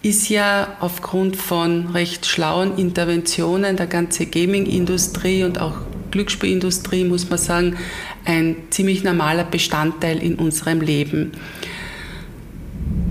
ist 0.01 0.29
ja 0.29 0.77
aufgrund 0.79 1.35
von 1.35 1.87
recht 1.87 2.25
schlauen 2.25 2.77
Interventionen 2.77 3.75
der 3.75 3.87
ganzen 3.87 4.31
Gaming-Industrie 4.31 5.43
und 5.43 5.59
auch 5.59 5.75
Glücksspielindustrie, 6.11 7.03
muss 7.03 7.29
man 7.29 7.37
sagen, 7.37 7.77
ein 8.25 8.55
ziemlich 8.69 9.03
normaler 9.03 9.43
Bestandteil 9.43 10.21
in 10.23 10.35
unserem 10.35 10.81
Leben. 10.81 11.31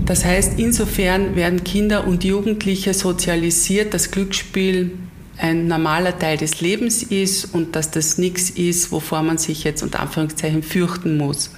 Das 0.05 0.25
heißt, 0.25 0.53
insofern 0.57 1.35
werden 1.35 1.63
Kinder 1.63 2.07
und 2.07 2.23
Jugendliche 2.23 2.95
sozialisiert, 2.95 3.93
dass 3.93 4.09
Glücksspiel 4.09 4.91
ein 5.37 5.67
normaler 5.67 6.17
Teil 6.17 6.37
des 6.37 6.61
Lebens 6.61 7.03
ist 7.03 7.53
und 7.53 7.75
dass 7.75 7.91
das 7.91 8.17
nichts 8.17 8.49
ist, 8.49 8.91
wovor 8.91 9.21
man 9.21 9.37
sich 9.37 9.63
jetzt 9.63 9.83
unter 9.83 9.99
Anführungszeichen 9.99 10.63
fürchten 10.63 11.17
muss. 11.17 11.51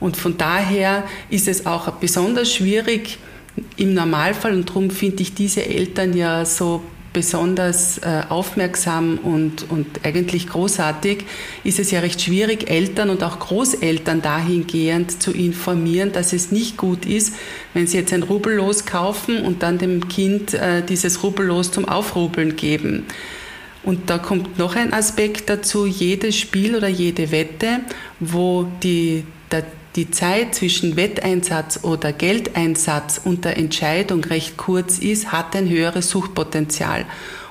Und 0.00 0.16
von 0.16 0.38
daher 0.38 1.04
ist 1.28 1.46
es 1.46 1.66
auch 1.66 1.90
besonders 1.92 2.52
schwierig 2.52 3.18
im 3.76 3.94
Normalfall, 3.94 4.54
und 4.54 4.68
darum 4.68 4.90
finde 4.90 5.22
ich 5.22 5.34
diese 5.34 5.64
Eltern 5.64 6.16
ja 6.16 6.44
so 6.44 6.82
besonders 7.12 7.98
äh, 7.98 8.22
aufmerksam 8.28 9.18
und, 9.18 9.70
und 9.70 9.86
eigentlich 10.04 10.46
großartig, 10.46 11.24
ist 11.64 11.78
es 11.78 11.90
ja 11.90 12.00
recht 12.00 12.20
schwierig, 12.20 12.70
Eltern 12.70 13.10
und 13.10 13.22
auch 13.22 13.38
Großeltern 13.38 14.22
dahingehend 14.22 15.20
zu 15.22 15.32
informieren, 15.32 16.12
dass 16.12 16.32
es 16.32 16.52
nicht 16.52 16.76
gut 16.76 17.06
ist, 17.06 17.34
wenn 17.74 17.86
sie 17.86 17.98
jetzt 17.98 18.12
ein 18.12 18.22
Rubellos 18.22 18.84
kaufen 18.84 19.42
und 19.42 19.62
dann 19.62 19.78
dem 19.78 20.08
Kind 20.08 20.54
äh, 20.54 20.82
dieses 20.82 21.22
Rubellos 21.22 21.72
zum 21.72 21.86
Aufrubeln 21.86 22.56
geben. 22.56 23.06
Und 23.82 24.10
da 24.10 24.18
kommt 24.18 24.58
noch 24.58 24.76
ein 24.76 24.92
Aspekt 24.92 25.48
dazu, 25.48 25.86
jedes 25.86 26.36
Spiel 26.36 26.76
oder 26.76 26.88
jede 26.88 27.30
Wette, 27.30 27.80
wo 28.20 28.66
die, 28.82 29.24
der 29.50 29.64
die 29.98 30.12
Zeit 30.12 30.54
zwischen 30.54 30.94
Wetteinsatz 30.94 31.80
oder 31.82 32.12
Geldeinsatz 32.12 33.20
und 33.24 33.44
der 33.44 33.56
Entscheidung 33.56 34.22
recht 34.22 34.56
kurz 34.56 34.98
ist, 34.98 35.32
hat 35.32 35.56
ein 35.56 35.68
höheres 35.68 36.08
Suchtpotenzial. 36.10 37.04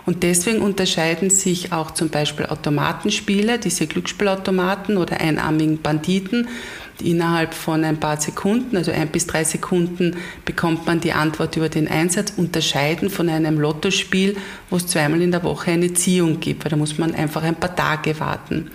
Und 0.05 0.23
deswegen 0.23 0.61
unterscheiden 0.61 1.29
sich 1.29 1.73
auch 1.73 1.91
zum 1.91 2.07
Beispiel 2.07 2.45
Automatenspiele, 2.45 3.59
diese 3.59 3.85
Glücksspielautomaten 3.85 4.95
oder 4.95 5.19
einarmigen 5.19 5.81
Banditen. 5.81 6.47
Innerhalb 7.03 7.53
von 7.53 7.83
ein 7.83 7.99
paar 7.99 8.15
Sekunden, 8.15 8.77
also 8.77 8.93
ein 8.93 9.09
bis 9.09 9.27
drei 9.27 9.43
Sekunden, 9.43 10.15
bekommt 10.45 10.85
man 10.87 11.01
die 11.01 11.11
Antwort 11.11 11.57
über 11.57 11.67
den 11.67 11.89
Einsatz, 11.89 12.31
unterscheiden 12.37 13.09
von 13.09 13.27
einem 13.27 13.59
Lottospiel, 13.59 14.37
wo 14.69 14.77
es 14.77 14.87
zweimal 14.87 15.21
in 15.21 15.31
der 15.31 15.43
Woche 15.43 15.71
eine 15.71 15.93
Ziehung 15.93 16.39
gibt, 16.39 16.63
weil 16.63 16.69
da 16.69 16.77
muss 16.77 16.97
man 16.97 17.13
einfach 17.13 17.43
ein 17.43 17.55
paar 17.55 17.75
Tage 17.75 18.17
warten. 18.21 18.71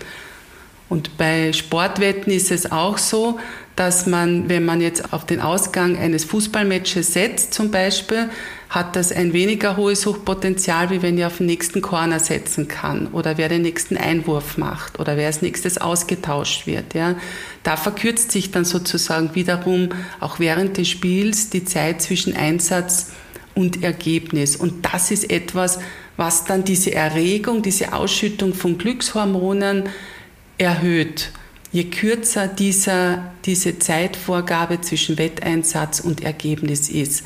Und 0.92 1.16
bei 1.16 1.54
Sportwetten 1.54 2.30
ist 2.30 2.50
es 2.50 2.70
auch 2.70 2.98
so, 2.98 3.40
dass 3.76 4.06
man, 4.06 4.48
wenn 4.48 4.64
man 4.64 4.80
jetzt 4.80 5.12
auf 5.12 5.24
den 5.24 5.40
Ausgang 5.40 5.96
eines 5.96 6.24
Fußballmatches 6.24 7.12
setzt 7.12 7.54
zum 7.54 7.70
Beispiel, 7.70 8.28
hat 8.68 8.96
das 8.96 9.12
ein 9.12 9.32
weniger 9.32 9.76
hohes 9.76 10.02
Suchtpotenzial, 10.02 10.90
wie 10.90 11.02
wenn 11.02 11.18
ich 11.18 11.24
auf 11.24 11.38
den 11.38 11.46
nächsten 11.46 11.82
Corner 11.82 12.20
setzen 12.20 12.68
kann 12.68 13.08
oder 13.08 13.36
wer 13.36 13.48
den 13.48 13.62
nächsten 13.62 13.96
Einwurf 13.96 14.56
macht 14.56 14.98
oder 14.98 15.16
wer 15.16 15.26
als 15.26 15.42
nächstes 15.42 15.78
ausgetauscht 15.78 16.66
wird. 16.66 16.94
Ja. 16.94 17.16
Da 17.62 17.76
verkürzt 17.76 18.32
sich 18.32 18.50
dann 18.50 18.64
sozusagen 18.64 19.34
wiederum 19.34 19.90
auch 20.20 20.38
während 20.38 20.76
des 20.78 20.88
Spiels 20.88 21.50
die 21.50 21.64
Zeit 21.64 22.00
zwischen 22.02 22.34
Einsatz 22.34 23.12
und 23.54 23.82
Ergebnis. 23.82 24.56
Und 24.56 24.86
das 24.92 25.10
ist 25.10 25.30
etwas, 25.30 25.78
was 26.16 26.44
dann 26.44 26.64
diese 26.64 26.94
Erregung, 26.94 27.62
diese 27.62 27.92
Ausschüttung 27.92 28.54
von 28.54 28.78
Glückshormonen 28.78 29.84
erhöht. 30.56 31.30
Je 31.72 31.84
kürzer 31.84 32.48
dieser, 32.48 33.32
diese 33.46 33.78
Zeitvorgabe 33.78 34.82
zwischen 34.82 35.16
Wetteinsatz 35.16 36.00
und 36.00 36.22
Ergebnis 36.22 36.90
ist. 36.90 37.24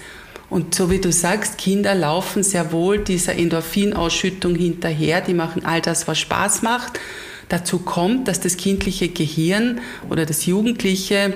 Und 0.48 0.74
so 0.76 0.88
wie 0.88 1.00
du 1.00 1.10
sagst, 1.10 1.58
Kinder 1.58 1.96
laufen 1.96 2.44
sehr 2.44 2.70
wohl 2.70 2.98
dieser 2.98 3.34
Endorphinausschüttung 3.34 4.54
hinterher, 4.54 5.20
die 5.20 5.34
machen 5.34 5.64
all 5.64 5.80
das, 5.80 6.06
was 6.06 6.20
Spaß 6.20 6.62
macht. 6.62 7.00
Dazu 7.48 7.80
kommt, 7.80 8.28
dass 8.28 8.38
das 8.38 8.56
kindliche 8.56 9.08
Gehirn 9.08 9.80
oder 10.08 10.24
das 10.24 10.46
Jugendliche 10.46 11.34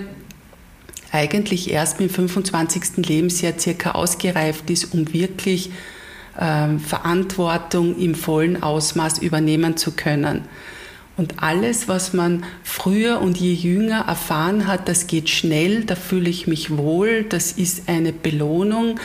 eigentlich 1.10 1.70
erst 1.70 1.98
mit 1.98 2.10
dem 2.10 2.14
25. 2.14 3.04
Lebensjahr 3.08 3.54
circa 3.58 3.92
ausgereift 3.92 4.70
ist, 4.70 4.94
um 4.94 5.12
wirklich 5.12 5.70
ähm, 6.40 6.78
Verantwortung 6.78 7.98
im 7.98 8.14
vollen 8.14 8.62
Ausmaß 8.62 9.18
übernehmen 9.18 9.76
zu 9.76 9.92
können. 9.92 10.44
Und 11.20 11.42
alles, 11.42 11.86
was 11.86 12.14
man 12.14 12.44
früher 12.64 13.20
und 13.20 13.36
je 13.36 13.52
jünger 13.52 14.06
erfahren 14.08 14.66
hat, 14.66 14.88
das 14.88 15.06
geht 15.06 15.28
schnell, 15.28 15.84
da 15.84 15.94
fühle 15.94 16.30
ich 16.30 16.46
mich 16.46 16.78
wohl, 16.78 17.24
das 17.24 17.52
ist 17.52 17.90
eine 17.90 18.14
Belohnung, 18.14 18.98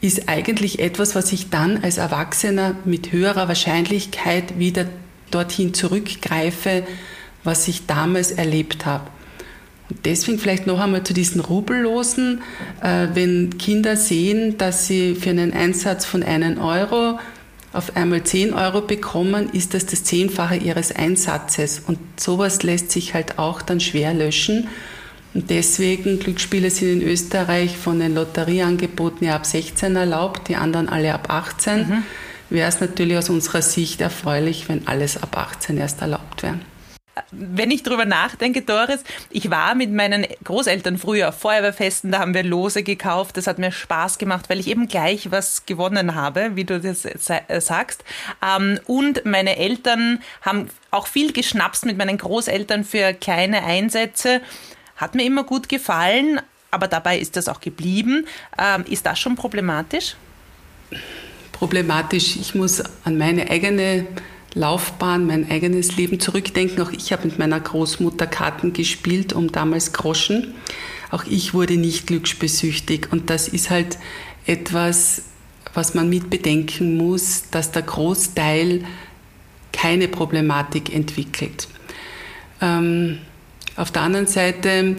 ist 0.00 0.26
eigentlich 0.26 0.78
etwas, 0.78 1.14
was 1.14 1.32
ich 1.32 1.50
dann 1.50 1.84
als 1.84 1.98
Erwachsener 1.98 2.76
mit 2.86 3.12
höherer 3.12 3.46
Wahrscheinlichkeit 3.46 4.58
wieder 4.58 4.86
dorthin 5.30 5.74
zurückgreife, 5.74 6.84
was 7.44 7.68
ich 7.68 7.84
damals 7.84 8.30
erlebt 8.30 8.86
habe. 8.86 9.08
Und 9.90 10.06
deswegen 10.06 10.38
vielleicht 10.38 10.66
noch 10.66 10.80
einmal 10.80 11.04
zu 11.04 11.12
diesen 11.12 11.42
Rubellosen. 11.42 12.40
Äh, 12.82 13.08
wenn 13.12 13.58
Kinder 13.58 13.96
sehen, 13.96 14.56
dass 14.56 14.86
sie 14.86 15.14
für 15.14 15.28
einen 15.28 15.52
Einsatz 15.52 16.06
von 16.06 16.22
einem 16.22 16.58
Euro 16.58 17.18
auf 17.72 17.96
einmal 17.96 18.24
10 18.24 18.52
Euro 18.52 18.80
bekommen, 18.80 19.50
ist 19.52 19.74
das 19.74 19.86
das 19.86 20.02
Zehnfache 20.04 20.56
ihres 20.56 20.94
Einsatzes. 20.94 21.80
Und 21.86 21.98
sowas 22.18 22.62
lässt 22.62 22.90
sich 22.90 23.14
halt 23.14 23.38
auch 23.38 23.62
dann 23.62 23.80
schwer 23.80 24.12
löschen. 24.12 24.68
Und 25.34 25.50
deswegen, 25.50 26.18
Glücksspiele 26.18 26.70
sind 26.70 27.00
in 27.00 27.08
Österreich 27.08 27.76
von 27.76 28.00
den 28.00 28.14
Lotterieangeboten 28.14 29.26
ja 29.26 29.36
ab 29.36 29.46
16 29.46 29.94
erlaubt, 29.94 30.48
die 30.48 30.56
anderen 30.56 30.88
alle 30.88 31.14
ab 31.14 31.30
18. 31.30 31.78
Mhm. 31.78 32.02
Wäre 32.48 32.68
es 32.68 32.80
natürlich 32.80 33.16
aus 33.16 33.30
unserer 33.30 33.62
Sicht 33.62 34.00
erfreulich, 34.00 34.68
wenn 34.68 34.88
alles 34.88 35.22
ab 35.22 35.36
18 35.36 35.78
erst 35.78 36.00
erlaubt 36.00 36.42
wäre 36.42 36.58
wenn 37.30 37.70
ich 37.70 37.82
drüber 37.82 38.04
nachdenke, 38.04 38.62
Doris, 38.62 39.02
ich 39.30 39.50
war 39.50 39.74
mit 39.74 39.92
meinen 39.92 40.26
Großeltern 40.44 40.98
früher 40.98 41.30
auf 41.30 41.38
Feuerwehrfesten, 41.38 42.12
da 42.12 42.20
haben 42.20 42.34
wir 42.34 42.42
Lose 42.42 42.82
gekauft. 42.82 43.36
Das 43.36 43.46
hat 43.46 43.58
mir 43.58 43.72
Spaß 43.72 44.18
gemacht, 44.18 44.48
weil 44.48 44.60
ich 44.60 44.68
eben 44.68 44.88
gleich 44.88 45.30
was 45.30 45.66
gewonnen 45.66 46.14
habe, 46.14 46.56
wie 46.56 46.64
du 46.64 46.80
das 46.80 47.04
äh, 47.04 47.60
sagst. 47.60 48.04
Ähm, 48.44 48.78
und 48.86 49.24
meine 49.24 49.56
Eltern 49.56 50.20
haben 50.42 50.68
auch 50.90 51.06
viel 51.06 51.32
geschnapst 51.32 51.86
mit 51.86 51.96
meinen 51.98 52.18
Großeltern 52.18 52.84
für 52.84 53.12
kleine 53.12 53.64
Einsätze. 53.64 54.40
Hat 54.96 55.14
mir 55.14 55.24
immer 55.24 55.44
gut 55.44 55.68
gefallen, 55.68 56.40
aber 56.70 56.88
dabei 56.88 57.18
ist 57.18 57.36
das 57.36 57.48
auch 57.48 57.60
geblieben. 57.60 58.26
Ähm, 58.58 58.84
ist 58.88 59.06
das 59.06 59.18
schon 59.18 59.36
problematisch? 59.36 60.16
Problematisch. 61.52 62.36
Ich 62.36 62.54
muss 62.54 62.82
an 63.04 63.18
meine 63.18 63.50
eigene 63.50 64.06
Laufbahn, 64.54 65.26
mein 65.26 65.50
eigenes 65.50 65.96
Leben 65.96 66.18
zurückdenken. 66.18 66.82
Auch 66.82 66.90
ich 66.90 67.12
habe 67.12 67.26
mit 67.28 67.38
meiner 67.38 67.60
Großmutter 67.60 68.26
Karten 68.26 68.72
gespielt 68.72 69.32
um 69.32 69.52
damals 69.52 69.92
Groschen. 69.92 70.54
Auch 71.10 71.24
ich 71.24 71.54
wurde 71.54 71.76
nicht 71.76 72.06
glücksbesüchtig. 72.06 73.08
Und 73.12 73.30
das 73.30 73.48
ist 73.48 73.70
halt 73.70 73.98
etwas, 74.46 75.22
was 75.74 75.94
man 75.94 76.08
mit 76.08 76.30
bedenken 76.30 76.96
muss, 76.96 77.44
dass 77.50 77.70
der 77.70 77.82
Großteil 77.82 78.84
keine 79.72 80.08
Problematik 80.08 80.92
entwickelt. 80.92 81.68
Ähm, 82.60 83.18
auf 83.76 83.90
der 83.90 84.02
anderen 84.02 84.26
Seite, 84.26 84.96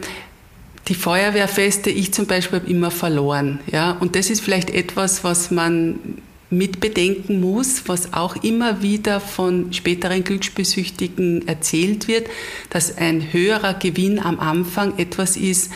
die 0.87 0.95
Feuerwehrfeste, 0.95 1.89
ich 1.89 2.13
zum 2.13 2.25
Beispiel 2.25 2.59
habe 2.59 2.69
immer 2.69 2.89
verloren. 2.89 3.59
Ja? 3.71 3.91
Und 3.91 4.15
das 4.15 4.29
ist 4.29 4.41
vielleicht 4.41 4.69
etwas, 4.69 5.23
was 5.23 5.51
man 5.51 6.21
mitbedenken 6.51 7.39
muss, 7.39 7.87
was 7.87 8.13
auch 8.13 8.35
immer 8.43 8.81
wieder 8.81 9.19
von 9.19 9.73
späteren 9.73 10.23
Glücksbesüchtigen 10.23 11.47
erzählt 11.47 12.07
wird, 12.07 12.27
dass 12.69 12.97
ein 12.97 13.33
höherer 13.33 13.73
Gewinn 13.73 14.19
am 14.19 14.39
Anfang 14.39 14.97
etwas 14.99 15.37
ist, 15.37 15.71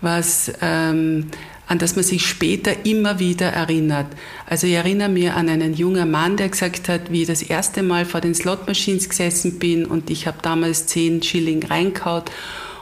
was 0.00 0.52
ähm, 0.60 1.26
an 1.68 1.78
das 1.78 1.96
man 1.96 2.04
sich 2.04 2.26
später 2.26 2.86
immer 2.86 3.18
wieder 3.18 3.48
erinnert. 3.48 4.06
Also 4.46 4.66
ich 4.66 4.72
erinnere 4.72 5.10
mich 5.10 5.30
an 5.30 5.48
einen 5.48 5.74
jungen 5.74 6.10
Mann, 6.10 6.36
der 6.36 6.48
gesagt 6.48 6.88
hat, 6.88 7.12
wie 7.12 7.22
ich 7.22 7.28
das 7.28 7.42
erste 7.42 7.82
Mal 7.82 8.06
vor 8.06 8.20
den 8.20 8.34
Slot 8.34 8.66
Machines 8.66 9.08
gesessen 9.08 9.58
bin 9.58 9.84
und 9.84 10.10
ich 10.10 10.26
habe 10.26 10.38
damals 10.42 10.86
10 10.86 11.22
Schilling 11.22 11.62
reinkaut 11.64 12.30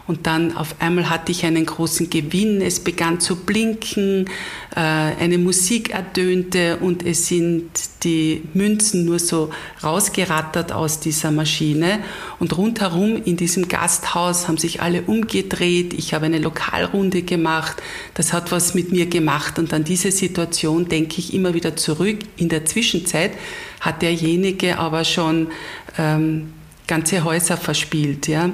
Und 0.07 0.27
dann 0.27 0.57
auf 0.57 0.77
einmal 0.79 1.11
hatte 1.11 1.33
ich 1.33 1.45
einen 1.45 1.67
großen 1.67 2.11
Gewinn, 2.11 2.61
es 2.61 2.79
begann 2.79 3.19
zu 3.19 3.37
blinken, 3.37 4.27
äh, 4.75 4.81
eine 4.81 5.37
Musik 5.39 5.91
erdönte 5.91 6.77
und 6.77 7.05
es 7.05 7.27
sind 7.27 7.71
die 8.05 8.43
Münzen 8.55 9.05
nur 9.05 9.19
so 9.19 9.51
rausgerattert 9.83 10.71
aus 10.71 11.01
dieser 11.01 11.33
Maschine. 11.33 11.99
Und 12.39 12.57
rundherum 12.57 13.21
in 13.25 13.37
diesem 13.37 13.67
Gasthaus 13.67 14.47
haben 14.47 14.59
sich 14.59 14.81
alle 14.81 15.03
umgedreht. 15.03 15.93
Ich 15.93 16.15
habe 16.15 16.27
eine 16.27 16.39
Lokalrunde 16.39 17.23
gemacht. 17.23 17.83
Das 18.15 18.33
hat 18.33 18.53
was 18.53 18.75
mit 18.75 18.93
mir 18.93 19.07
gemacht. 19.07 19.59
Und 19.59 19.73
an 19.75 19.83
diese 19.83 20.13
Situation 20.13 20.89
denke 20.89 21.19
ich 21.19 21.35
immer 21.35 21.53
wieder 21.53 21.75
zurück. 21.75 22.19
In 22.37 22.49
der 22.49 22.65
Zwischenzeit 22.65 23.33
hat 23.81 24.03
derjenige 24.03 24.79
aber 24.79 25.05
schon 25.05 25.49
ähm, 25.99 26.53
ganze 26.87 27.25
Häuser 27.25 27.57
verspielt. 27.57 28.29
Ja. 28.29 28.51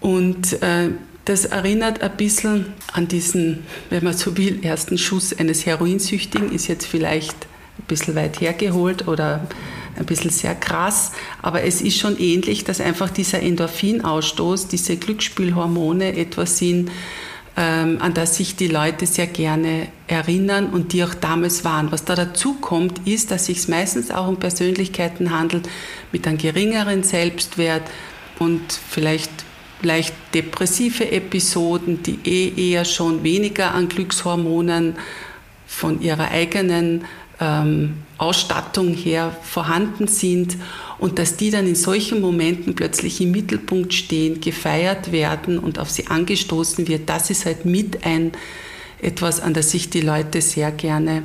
Und 0.00 0.62
äh, 0.62 0.90
das 1.24 1.44
erinnert 1.44 2.02
ein 2.02 2.16
bisschen 2.16 2.72
an 2.92 3.06
diesen, 3.06 3.64
wenn 3.90 4.02
man 4.02 4.14
so 4.14 4.36
will, 4.36 4.64
ersten 4.64 4.98
Schuss 4.98 5.38
eines 5.38 5.66
Heroinsüchtigen, 5.66 6.52
ist 6.52 6.66
jetzt 6.66 6.86
vielleicht 6.86 7.36
ein 7.78 7.84
bisschen 7.86 8.14
weit 8.14 8.40
hergeholt 8.40 9.06
oder 9.06 9.46
ein 9.96 10.06
bisschen 10.06 10.30
sehr 10.30 10.54
krass, 10.54 11.12
aber 11.42 11.62
es 11.62 11.82
ist 11.82 11.98
schon 11.98 12.18
ähnlich, 12.18 12.64
dass 12.64 12.80
einfach 12.80 13.10
dieser 13.10 13.40
Endorphinausstoß, 13.40 14.68
diese 14.68 14.96
Glücksspielhormone 14.96 16.16
etwas 16.16 16.58
sind, 16.58 16.90
ähm, 17.56 17.98
an 18.00 18.14
das 18.14 18.36
sich 18.36 18.56
die 18.56 18.68
Leute 18.68 19.06
sehr 19.06 19.26
gerne 19.26 19.88
erinnern 20.06 20.70
und 20.70 20.92
die 20.92 21.04
auch 21.04 21.14
damals 21.14 21.64
waren. 21.64 21.92
Was 21.92 22.04
da 22.04 22.14
dazu 22.14 22.54
kommt, 22.54 23.06
ist, 23.06 23.30
dass 23.30 23.46
sich 23.46 23.68
meistens 23.68 24.10
auch 24.10 24.28
um 24.28 24.38
Persönlichkeiten 24.38 25.30
handelt 25.30 25.68
mit 26.12 26.26
einem 26.26 26.38
geringeren 26.38 27.02
Selbstwert 27.02 27.82
und 28.38 28.62
vielleicht 28.72 29.30
leicht 29.82 30.14
depressive 30.34 31.10
Episoden, 31.10 32.02
die 32.02 32.18
eh 32.24 32.70
eher 32.70 32.84
schon 32.84 33.22
weniger 33.22 33.74
an 33.74 33.88
Glückshormonen 33.88 34.96
von 35.66 36.00
ihrer 36.00 36.30
eigenen 36.30 37.04
ähm, 37.40 37.94
Ausstattung 38.18 38.92
her 38.92 39.34
vorhanden 39.42 40.06
sind 40.06 40.56
und 40.98 41.18
dass 41.18 41.36
die 41.36 41.50
dann 41.50 41.66
in 41.66 41.76
solchen 41.76 42.20
Momenten 42.20 42.74
plötzlich 42.74 43.20
im 43.20 43.30
Mittelpunkt 43.30 43.94
stehen, 43.94 44.40
gefeiert 44.40 45.12
werden 45.12 45.58
und 45.58 45.78
auf 45.78 45.90
sie 45.90 46.06
angestoßen 46.06 46.86
wird, 46.86 47.08
das 47.08 47.30
ist 47.30 47.46
halt 47.46 47.64
mit 47.64 48.04
ein 48.04 48.32
etwas, 49.00 49.40
an 49.40 49.54
das 49.54 49.70
sich 49.70 49.88
die 49.88 50.02
Leute 50.02 50.42
sehr 50.42 50.70
gerne 50.70 51.22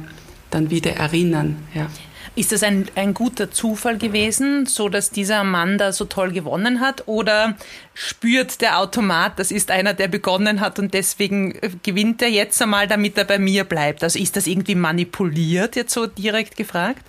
dann 0.49 0.69
wieder 0.69 0.91
erinnern. 0.91 1.57
Ja. 1.73 1.89
Ist 2.37 2.51
das 2.51 2.63
ein, 2.63 2.87
ein 2.95 3.13
guter 3.13 3.49
Zufall 3.49 3.97
gewesen, 3.97 4.65
so 4.65 4.89
dass 4.89 5.09
dieser 5.09 5.45
Mann 5.45 5.77
da 5.77 5.93
so 5.93 6.03
toll 6.03 6.31
gewonnen 6.31 6.81
hat? 6.81 7.07
Oder 7.07 7.55
spürt 7.93 8.59
der 8.59 8.79
Automat, 8.79 9.39
das 9.39 9.51
ist 9.51 9.71
einer, 9.71 9.93
der 9.93 10.09
begonnen 10.09 10.59
hat 10.59 10.77
und 10.77 10.93
deswegen 10.93 11.55
äh, 11.55 11.69
gewinnt 11.81 12.21
er 12.21 12.29
jetzt 12.29 12.61
einmal, 12.61 12.87
damit 12.87 13.17
er 13.17 13.23
bei 13.23 13.39
mir 13.39 13.63
bleibt? 13.63 14.03
Also 14.03 14.19
ist 14.19 14.35
das 14.35 14.47
irgendwie 14.47 14.75
manipuliert, 14.75 15.77
jetzt 15.77 15.93
so 15.93 16.07
direkt 16.07 16.57
gefragt? 16.57 17.01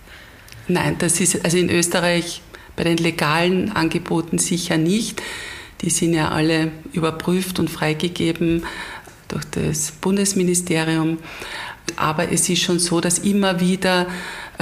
Nein, 0.69 0.95
das 0.97 1.19
ist 1.19 1.43
also 1.43 1.57
in 1.57 1.69
Österreich 1.69 2.41
bei 2.77 2.85
den 2.85 2.97
legalen 2.97 3.71
Angeboten 3.73 4.37
sicher 4.37 4.77
nicht. 4.77 5.21
Die 5.81 5.89
sind 5.89 6.13
ja 6.13 6.29
alle 6.29 6.71
überprüft 6.93 7.59
und 7.59 7.69
freigegeben 7.69 8.65
durch 9.27 9.43
das 9.45 9.91
Bundesministerium. 9.91 11.17
Aber 11.95 12.31
es 12.31 12.47
ist 12.49 12.61
schon 12.61 12.79
so, 12.79 13.01
dass 13.01 13.19
immer 13.19 13.59
wieder 13.59 14.07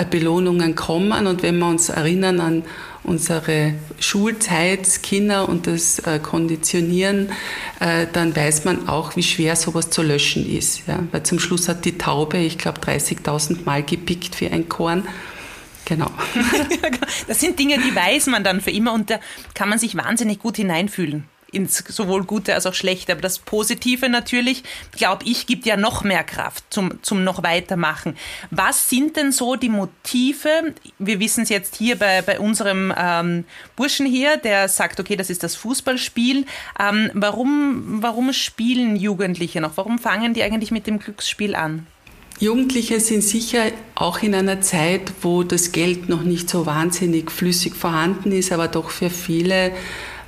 Belohnungen 0.04 0.76
kommen. 0.76 1.28
Und 1.28 1.44
wenn 1.44 1.58
wir 1.58 1.68
uns 1.68 1.90
erinnern 1.90 2.40
an 2.40 2.64
unsere 3.04 3.76
Schulzeit, 4.00 5.04
Kinder 5.04 5.48
und 5.48 5.68
das 5.68 6.00
äh, 6.00 6.20
Konditionieren, 6.20 7.30
äh, 7.80 8.08
dann 8.12 8.36
weiß 8.36 8.66
man 8.66 8.90
auch, 8.90 9.16
wie 9.16 9.24
schwer 9.24 9.56
sowas 9.56 9.90
zu 9.90 10.02
löschen 10.02 10.50
ist. 10.50 10.88
Ja? 10.88 11.00
Weil 11.12 11.24
zum 11.24 11.40
Schluss 11.40 11.70
hat 11.70 11.86
die 11.86 11.98
Taube, 11.98 12.38
ich 12.38 12.58
glaube, 12.58 12.82
30.000 12.82 13.64
Mal 13.66 13.84
gepickt 13.84 14.36
für 14.36 14.52
ein 14.52 14.70
Korn. 14.70 15.08
Genau. 15.88 16.10
das 17.28 17.40
sind 17.40 17.60
Dinge, 17.60 17.78
die 17.78 17.96
weiß 17.96 18.26
man 18.26 18.44
dann 18.44 18.60
für 18.60 18.72
immer 18.72 18.92
und 18.92 19.12
da 19.12 19.20
kann 19.54 19.70
man 19.70 19.78
sich 19.78 19.96
wahnsinnig 19.96 20.40
gut 20.40 20.58
hineinfühlen 20.58 21.26
ins 21.56 21.84
sowohl 21.88 22.26
Gute 22.26 22.54
als 22.54 22.66
auch 22.66 22.74
Schlechte. 22.74 23.14
Aber 23.14 23.22
das 23.22 23.40
Positive 23.40 24.10
natürlich, 24.10 24.64
glaube 24.92 25.26
ich, 25.26 25.48
gibt 25.48 25.66
ja 25.66 25.78
noch 25.78 26.04
mehr 26.04 26.24
Kraft 26.24 26.64
zum, 26.70 27.02
zum 27.02 27.24
noch 27.24 27.44
weitermachen. 27.44 28.16
Was 28.52 28.90
sind 28.90 29.16
denn 29.16 29.32
so 29.32 29.56
die 29.56 29.70
Motive? 29.70 30.76
Wir 31.00 31.20
wissen 31.20 31.44
es 31.44 31.50
jetzt 31.50 31.76
hier 31.76 31.98
bei, 31.98 32.22
bei 32.22 32.40
unserem 32.40 32.94
ähm, 32.98 33.46
Burschen 33.76 34.06
hier, 34.06 34.38
der 34.38 34.68
sagt, 34.68 35.00
okay, 35.00 35.16
das 35.16 35.30
ist 35.30 35.44
das 35.44 35.56
Fußballspiel. 35.56 36.46
Ähm, 36.80 37.12
warum, 37.14 38.02
warum 38.02 38.34
spielen 38.34 38.96
Jugendliche 38.96 39.62
noch? 39.62 39.78
Warum 39.78 39.98
fangen 39.98 40.34
die 40.34 40.44
eigentlich 40.44 40.72
mit 40.72 40.88
dem 40.88 41.00
Glücksspiel 41.00 41.56
an? 41.56 41.88
Jugendliche 42.40 43.00
sind 43.00 43.24
sicher 43.24 43.72
auch 43.96 44.22
in 44.22 44.36
einer 44.36 44.60
Zeit, 44.60 45.14
wo 45.22 45.44
das 45.44 45.72
Geld 45.72 46.10
noch 46.10 46.24
nicht 46.24 46.50
so 46.50 46.66
wahnsinnig 46.66 47.32
flüssig 47.32 47.76
vorhanden 47.76 48.34
ist, 48.34 48.52
aber 48.52 48.68
doch 48.68 48.90
für 48.90 49.10
viele 49.10 49.72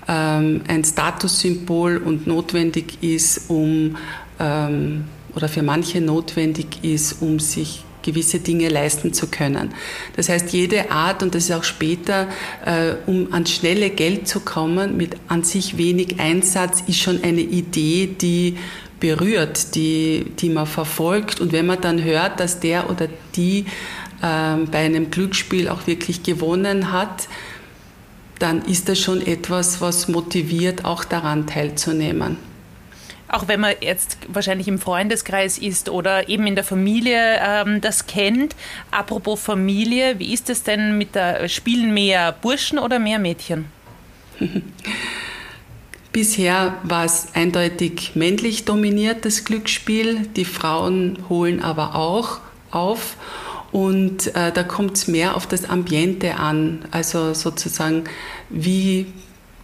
ähm, 0.08 0.62
ein 0.68 0.84
Statussymbol 0.84 1.98
und 1.98 2.28
notwendig 2.28 3.02
ist, 3.02 3.50
um 3.50 3.98
ähm, 4.40 5.06
oder 5.36 5.50
für 5.50 5.62
manche 5.62 6.02
notwendig 6.02 6.84
ist, 6.84 7.22
um 7.22 7.40
sich 7.40 7.84
gewisse 8.02 8.40
Dinge 8.40 8.70
leisten 8.70 9.14
zu 9.14 9.28
können. 9.28 9.74
Das 10.16 10.30
heißt, 10.30 10.54
jede 10.54 10.92
Art, 10.92 11.22
und 11.22 11.36
das 11.36 11.46
ist 11.46 11.52
auch 11.52 11.66
später, 11.66 12.28
äh, 12.66 12.94
um 13.06 13.34
ans 13.34 13.52
schnelle 13.52 13.90
Geld 13.90 14.28
zu 14.28 14.40
kommen, 14.40 14.96
mit 14.96 15.18
an 15.28 15.44
sich 15.44 15.78
wenig 15.78 16.20
Einsatz, 16.20 16.84
ist 16.88 17.00
schon 17.00 17.22
eine 17.24 17.42
Idee, 17.42 18.08
die 18.20 18.58
berührt, 19.00 19.76
die, 19.76 20.26
die 20.40 20.50
man 20.50 20.66
verfolgt. 20.66 21.42
Und 21.42 21.52
wenn 21.52 21.66
man 21.66 21.82
dann 21.82 22.02
hört, 22.02 22.40
dass 22.40 22.62
der 22.62 22.90
oder 22.90 23.10
die 23.36 23.66
äh, 24.22 24.66
bei 24.72 24.80
einem 24.80 25.12
Glücksspiel 25.12 25.68
auch 25.68 25.86
wirklich 25.86 26.24
gewonnen 26.24 26.94
hat, 26.94 27.28
dann 28.40 28.64
ist 28.66 28.90
das 28.90 29.00
schon 29.00 29.26
etwas, 29.26 29.82
was 29.82 30.08
motiviert, 30.08 30.86
auch 30.86 31.04
daran 31.04 31.48
teilzunehmen. 31.48 32.38
Auch 33.30 33.48
wenn 33.50 33.60
man 33.60 33.74
jetzt 33.82 34.18
wahrscheinlich 34.30 34.68
im 34.70 34.80
Freundeskreis 34.80 35.58
ist 35.58 35.90
oder 35.90 36.30
eben 36.30 36.48
in 36.48 36.56
der 36.56 36.64
Familie 36.64 37.40
ähm, 37.42 37.82
das 37.82 38.08
kennt. 38.08 38.56
Apropos 38.90 39.42
Familie, 39.42 40.18
wie 40.20 40.34
ist 40.34 40.50
es 40.50 40.64
denn 40.64 40.98
mit 40.98 41.14
der, 41.14 41.50
spielen 41.50 41.94
mehr 41.94 42.32
Burschen 42.32 42.80
oder 42.80 43.00
mehr 43.00 43.20
Mädchen? 43.20 43.66
Bisher 46.14 46.78
war 46.84 47.04
es 47.04 47.28
eindeutig 47.34 48.12
männlich 48.16 48.64
dominiert, 48.66 49.26
das 49.26 49.44
Glücksspiel. 49.44 50.28
Die 50.36 50.46
Frauen 50.46 51.20
holen 51.28 51.62
aber 51.62 51.96
auch 51.96 52.40
auf. 52.72 53.18
Und 53.72 54.36
äh, 54.36 54.52
da 54.52 54.64
kommt 54.64 54.98
es 54.98 55.08
mehr 55.08 55.36
auf 55.36 55.48
das 55.48 55.70
Ambiente 55.70 56.36
an, 56.36 56.86
also 56.92 57.34
sozusagen 57.34 58.06
wie, 58.50 59.08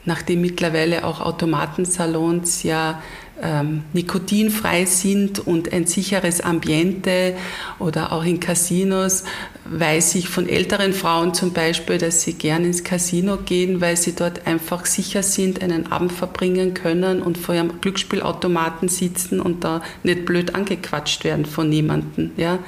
nachdem 0.06 0.42
mittlerweile 0.42 1.06
auch 1.06 1.22
Automatensalons 1.22 2.64
ja 2.64 3.02
ähm, 3.42 3.84
nikotinfrei 3.94 4.86
sind 4.86 5.40
und 5.40 5.74
ein 5.74 5.88
sicheres 5.88 6.42
Ambiente 6.42 7.36
oder 7.80 8.12
auch 8.12 8.24
in 8.24 8.40
Casinos, 8.40 9.24
weiß 9.66 10.16
ich 10.16 10.30
von 10.30 10.48
älteren 10.48 10.94
Frauen 10.94 11.34
zum 11.34 11.52
Beispiel, 11.52 11.98
dass 11.98 12.22
sie 12.22 12.34
gern 12.34 12.64
ins 12.64 12.84
Casino 12.84 13.38
gehen, 13.38 13.82
weil 13.82 13.98
sie 13.98 14.14
dort 14.16 14.46
einfach 14.46 14.86
sicher 14.86 15.24
sind, 15.24 15.64
einen 15.64 15.92
Abend 15.92 16.12
verbringen 16.12 16.74
können 16.74 17.22
und 17.22 17.38
vor 17.38 17.56
ihrem 17.56 17.82
Glücksspielautomaten 17.82 18.90
sitzen 18.90 19.40
und 19.40 19.64
da 19.64 19.82
nicht 20.04 20.26
blöd 20.26 20.54
angequatscht 20.56 21.24
werden 21.24 21.46
von 21.46 21.70
niemandem. 21.70 22.32
Ja. 22.38 22.60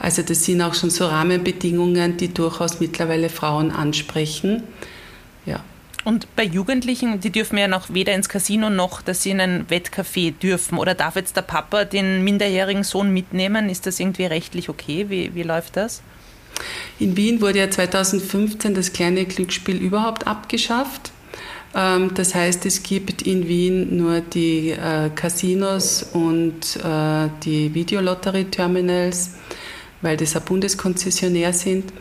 Also 0.00 0.22
das 0.22 0.44
sind 0.44 0.62
auch 0.62 0.74
schon 0.74 0.88
so 0.90 1.06
Rahmenbedingungen, 1.06 2.16
die 2.16 2.32
durchaus 2.32 2.80
mittlerweile 2.80 3.28
Frauen 3.28 3.70
ansprechen. 3.70 4.62
Ja. 5.44 5.62
Und 6.04 6.34
bei 6.34 6.44
Jugendlichen, 6.44 7.20
die 7.20 7.30
dürfen 7.30 7.58
ja 7.58 7.68
noch 7.68 7.92
weder 7.92 8.14
ins 8.14 8.30
Casino 8.30 8.70
noch, 8.70 9.02
dass 9.02 9.22
sie 9.22 9.30
in 9.30 9.40
ein 9.40 9.66
Wettcafé 9.68 10.32
dürfen. 10.32 10.78
Oder 10.78 10.94
darf 10.94 11.16
jetzt 11.16 11.36
der 11.36 11.42
Papa 11.42 11.84
den 11.84 12.24
minderjährigen 12.24 12.82
Sohn 12.82 13.12
mitnehmen? 13.12 13.68
Ist 13.68 13.86
das 13.86 14.00
irgendwie 14.00 14.24
rechtlich 14.24 14.70
okay? 14.70 15.10
Wie, 15.10 15.34
wie 15.34 15.42
läuft 15.42 15.76
das? 15.76 16.00
In 16.98 17.18
Wien 17.18 17.42
wurde 17.42 17.58
ja 17.58 17.70
2015 17.70 18.74
das 18.74 18.94
kleine 18.94 19.26
Glücksspiel 19.26 19.76
überhaupt 19.76 20.26
abgeschafft. 20.26 21.12
Ähm, 21.74 22.12
das 22.14 22.34
heißt, 22.34 22.64
es 22.64 22.82
gibt 22.82 23.20
in 23.22 23.48
Wien 23.48 23.98
nur 23.98 24.20
die 24.20 24.70
äh, 24.70 25.10
Casinos 25.14 26.02
und 26.14 26.76
äh, 26.76 27.28
die 27.44 27.74
Videolotterie-Terminals 27.74 29.34
weil 30.02 30.16
das 30.16 30.36
ein 30.36 30.42
Bundeskonzessionär 30.42 31.52
sind. 31.52 31.92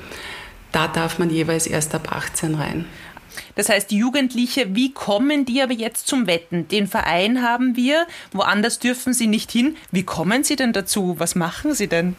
Da 0.72 0.88
darf 0.88 1.20
man 1.20 1.30
jeweils 1.30 1.68
erst 1.68 1.96
ab 1.96 2.12
18 2.12 2.56
rein. 2.56 2.86
Das 3.56 3.70
heißt, 3.70 3.92
Jugendliche, 3.92 4.76
wie 4.76 4.94
kommen 4.94 5.46
die 5.46 5.62
aber 5.62 5.74
jetzt 5.74 6.08
zum 6.08 6.28
Wetten? 6.28 6.68
Den 6.68 6.88
Verein 6.88 7.42
haben 7.42 7.76
wir, 7.76 8.08
woanders 8.32 8.80
dürfen 8.80 9.14
sie 9.14 9.28
nicht 9.28 9.52
hin. 9.52 9.76
Wie 9.92 10.04
kommen 10.04 10.44
sie 10.44 10.56
denn 10.56 10.74
dazu? 10.74 11.16
Was 11.20 11.36
machen 11.36 11.74
sie 11.74 11.88
denn? 11.88 12.16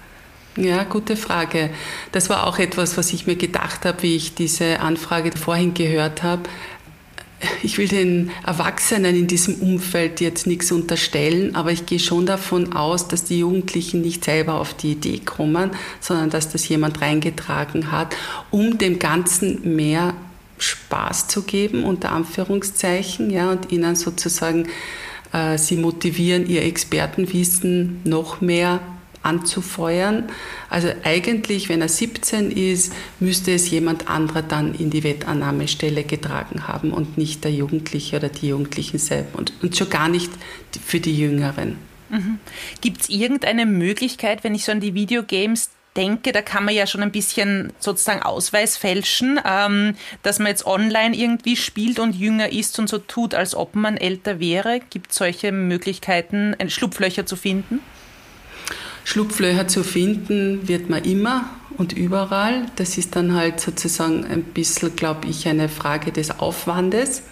Ja, 0.56 0.82
gute 0.82 1.16
Frage. 1.16 1.70
Das 2.12 2.28
war 2.28 2.46
auch 2.46 2.58
etwas, 2.58 2.96
was 2.96 3.12
ich 3.12 3.26
mir 3.26 3.36
gedacht 3.36 3.84
habe, 3.84 4.02
wie 4.02 4.16
ich 4.16 4.34
diese 4.34 4.80
Anfrage 4.80 5.30
vorhin 5.36 5.74
gehört 5.74 6.22
habe. 6.22 6.42
Ich 7.62 7.78
will 7.78 7.88
den 7.88 8.30
Erwachsenen 8.46 9.16
in 9.16 9.26
diesem 9.26 9.56
Umfeld 9.56 10.20
jetzt 10.20 10.46
nichts 10.46 10.72
unterstellen, 10.72 11.54
aber 11.54 11.72
ich 11.72 11.86
gehe 11.86 11.98
schon 11.98 12.26
davon 12.26 12.72
aus, 12.74 13.08
dass 13.08 13.24
die 13.24 13.38
Jugendlichen 13.40 14.02
nicht 14.02 14.24
selber 14.24 14.54
auf 14.54 14.74
die 14.74 14.92
Idee 14.92 15.20
kommen, 15.20 15.70
sondern 16.00 16.30
dass 16.30 16.50
das 16.50 16.68
jemand 16.68 17.00
reingetragen 17.00 17.92
hat, 17.92 18.14
um 18.50 18.78
dem 18.78 18.98
Ganzen 18.98 19.76
mehr 19.76 20.14
Spaß 20.58 21.28
zu 21.28 21.42
geben, 21.42 21.84
unter 21.84 22.12
Anführungszeichen, 22.12 23.30
ja, 23.30 23.50
und 23.50 23.72
ihnen 23.72 23.96
sozusagen, 23.96 24.68
äh, 25.32 25.56
sie 25.56 25.76
motivieren, 25.76 26.46
ihr 26.46 26.62
Expertenwissen 26.64 28.00
noch 28.04 28.42
mehr 28.42 28.80
anzufeuern. 29.22 30.30
Also 30.68 30.88
eigentlich, 31.04 31.68
wenn 31.68 31.80
er 31.80 31.88
17 31.88 32.50
ist, 32.50 32.92
müsste 33.18 33.52
es 33.52 33.70
jemand 33.70 34.08
anderer 34.08 34.42
dann 34.42 34.74
in 34.74 34.90
die 34.90 35.04
Wettannahmestelle 35.04 36.04
getragen 36.04 36.66
haben 36.66 36.92
und 36.92 37.18
nicht 37.18 37.44
der 37.44 37.52
Jugendliche 37.52 38.16
oder 38.16 38.28
die 38.28 38.48
Jugendlichen 38.48 38.98
selber 38.98 39.38
und, 39.38 39.52
und 39.62 39.76
schon 39.76 39.90
gar 39.90 40.08
nicht 40.08 40.30
für 40.84 41.00
die 41.00 41.18
Jüngeren. 41.18 41.76
Mhm. 42.08 42.38
Gibt 42.80 43.02
es 43.02 43.08
irgendeine 43.08 43.66
Möglichkeit, 43.66 44.42
wenn 44.42 44.54
ich 44.54 44.64
so 44.64 44.72
an 44.72 44.80
die 44.80 44.94
Videogames 44.94 45.70
denke, 45.96 46.32
da 46.32 46.42
kann 46.42 46.64
man 46.64 46.74
ja 46.74 46.86
schon 46.86 47.02
ein 47.02 47.12
bisschen 47.12 47.72
sozusagen 47.78 48.22
Ausweis 48.22 48.76
fälschen, 48.76 49.40
ähm, 49.44 49.96
dass 50.22 50.38
man 50.38 50.48
jetzt 50.48 50.66
online 50.66 51.16
irgendwie 51.16 51.56
spielt 51.56 51.98
und 51.98 52.14
jünger 52.14 52.52
ist 52.52 52.78
und 52.78 52.88
so 52.88 52.98
tut, 52.98 53.34
als 53.34 53.54
ob 53.54 53.74
man 53.74 53.96
älter 53.96 54.40
wäre. 54.40 54.80
Gibt 54.90 55.10
es 55.10 55.16
solche 55.16 55.52
Möglichkeiten, 55.52 56.54
Schlupflöcher 56.68 57.26
zu 57.26 57.36
finden? 57.36 57.80
Schlupflöcher 59.10 59.66
zu 59.66 59.82
finden 59.82 60.68
wird 60.68 60.88
man 60.88 61.02
immer 61.02 61.50
und 61.76 61.92
überall. 61.92 62.66
Das 62.76 62.96
ist 62.96 63.16
dann 63.16 63.34
halt 63.34 63.58
sozusagen 63.60 64.24
ein 64.24 64.44
bisschen, 64.44 64.94
glaube 64.94 65.26
ich, 65.26 65.48
eine 65.48 65.68
Frage 65.68 66.12
des 66.12 66.38
Aufwandes. 66.38 67.24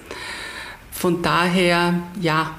Von 0.90 1.22
daher, 1.22 1.94
ja, 2.20 2.50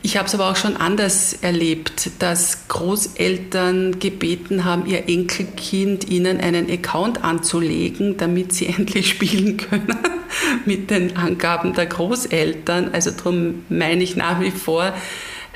ich 0.00 0.16
habe 0.16 0.26
es 0.26 0.34
aber 0.34 0.50
auch 0.50 0.56
schon 0.56 0.78
anders 0.78 1.34
erlebt, 1.34 2.12
dass 2.18 2.66
Großeltern 2.68 3.98
gebeten 3.98 4.64
haben, 4.64 4.86
ihr 4.86 5.06
Enkelkind 5.06 6.08
ihnen 6.08 6.40
einen 6.40 6.70
Account 6.70 7.22
anzulegen, 7.22 8.16
damit 8.16 8.54
sie 8.54 8.66
endlich 8.74 9.10
spielen 9.10 9.58
können 9.58 9.98
mit 10.64 10.90
den 10.90 11.18
Angaben 11.18 11.74
der 11.74 11.84
Großeltern. 11.84 12.88
Also 12.94 13.10
darum 13.10 13.66
meine 13.68 14.02
ich 14.02 14.16
nach 14.16 14.40
wie 14.40 14.50
vor 14.50 14.94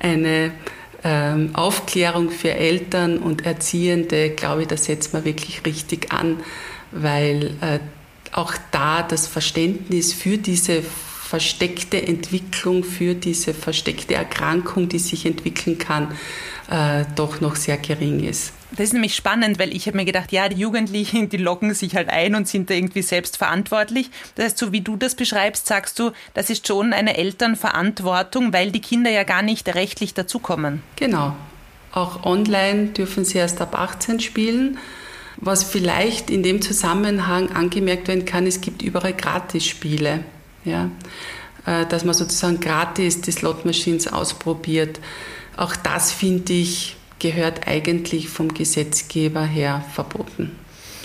eine 0.02 0.52
ähm, 1.04 1.54
Aufklärung 1.54 2.30
für 2.30 2.52
Eltern 2.52 3.18
und 3.18 3.46
Erziehende, 3.46 4.30
glaube 4.30 4.62
ich, 4.62 4.68
da 4.68 4.76
setzt 4.76 5.12
man 5.12 5.24
wirklich 5.24 5.64
richtig 5.64 6.12
an, 6.12 6.38
weil 6.90 7.54
äh, 7.60 7.78
auch 8.32 8.54
da 8.72 9.02
das 9.02 9.26
Verständnis 9.26 10.12
für 10.12 10.38
diese 10.38 10.82
versteckte 10.82 12.00
Entwicklung, 12.02 12.84
für 12.84 13.14
diese 13.14 13.52
versteckte 13.54 14.14
Erkrankung, 14.14 14.88
die 14.88 14.98
sich 14.98 15.26
entwickeln 15.26 15.78
kann, 15.78 16.12
äh, 16.70 17.04
doch 17.16 17.40
noch 17.40 17.56
sehr 17.56 17.76
gering 17.76 18.24
ist. 18.24 18.52
Das 18.72 18.80
ist 18.80 18.92
nämlich 18.92 19.14
spannend, 19.14 19.58
weil 19.58 19.74
ich 19.74 19.86
habe 19.86 19.96
mir 19.96 20.04
gedacht, 20.04 20.30
ja, 20.30 20.48
die 20.48 20.60
Jugendlichen, 20.60 21.28
die 21.30 21.38
locken 21.38 21.72
sich 21.72 21.96
halt 21.96 22.10
ein 22.10 22.34
und 22.34 22.46
sind 22.46 22.68
da 22.68 22.74
irgendwie 22.74 23.02
selbst 23.02 23.38
verantwortlich. 23.38 24.10
Das 24.34 24.46
heißt, 24.46 24.58
so 24.58 24.72
wie 24.72 24.82
du 24.82 24.96
das 24.96 25.14
beschreibst, 25.14 25.66
sagst 25.66 25.98
du, 25.98 26.12
das 26.34 26.50
ist 26.50 26.66
schon 26.66 26.92
eine 26.92 27.16
Elternverantwortung, 27.16 28.52
weil 28.52 28.70
die 28.70 28.80
Kinder 28.80 29.10
ja 29.10 29.22
gar 29.22 29.42
nicht 29.42 29.74
rechtlich 29.74 30.12
dazukommen. 30.12 30.82
Genau. 30.96 31.34
Auch 31.92 32.24
online 32.24 32.88
dürfen 32.88 33.24
sie 33.24 33.38
erst 33.38 33.60
ab 33.62 33.78
18 33.78 34.20
spielen. 34.20 34.78
Was 35.38 35.64
vielleicht 35.64 36.30
in 36.30 36.42
dem 36.42 36.60
Zusammenhang 36.60 37.50
angemerkt 37.52 38.08
werden 38.08 38.24
kann, 38.24 38.46
es 38.46 38.60
gibt 38.60 38.82
überall 38.82 39.14
Gratisspiele. 39.14 40.24
Ja? 40.64 40.90
Äh, 41.64 41.86
dass 41.86 42.04
man 42.04 42.14
sozusagen 42.14 42.60
gratis 42.60 43.22
die 43.22 43.32
Slot 43.32 43.64
Machines 43.64 44.12
ausprobiert. 44.12 45.00
Auch 45.56 45.74
das 45.76 46.12
finde 46.12 46.52
ich 46.52 46.97
gehört 47.18 47.66
eigentlich 47.66 48.28
vom 48.28 48.54
Gesetzgeber 48.54 49.44
her 49.44 49.84
verboten. 49.94 50.56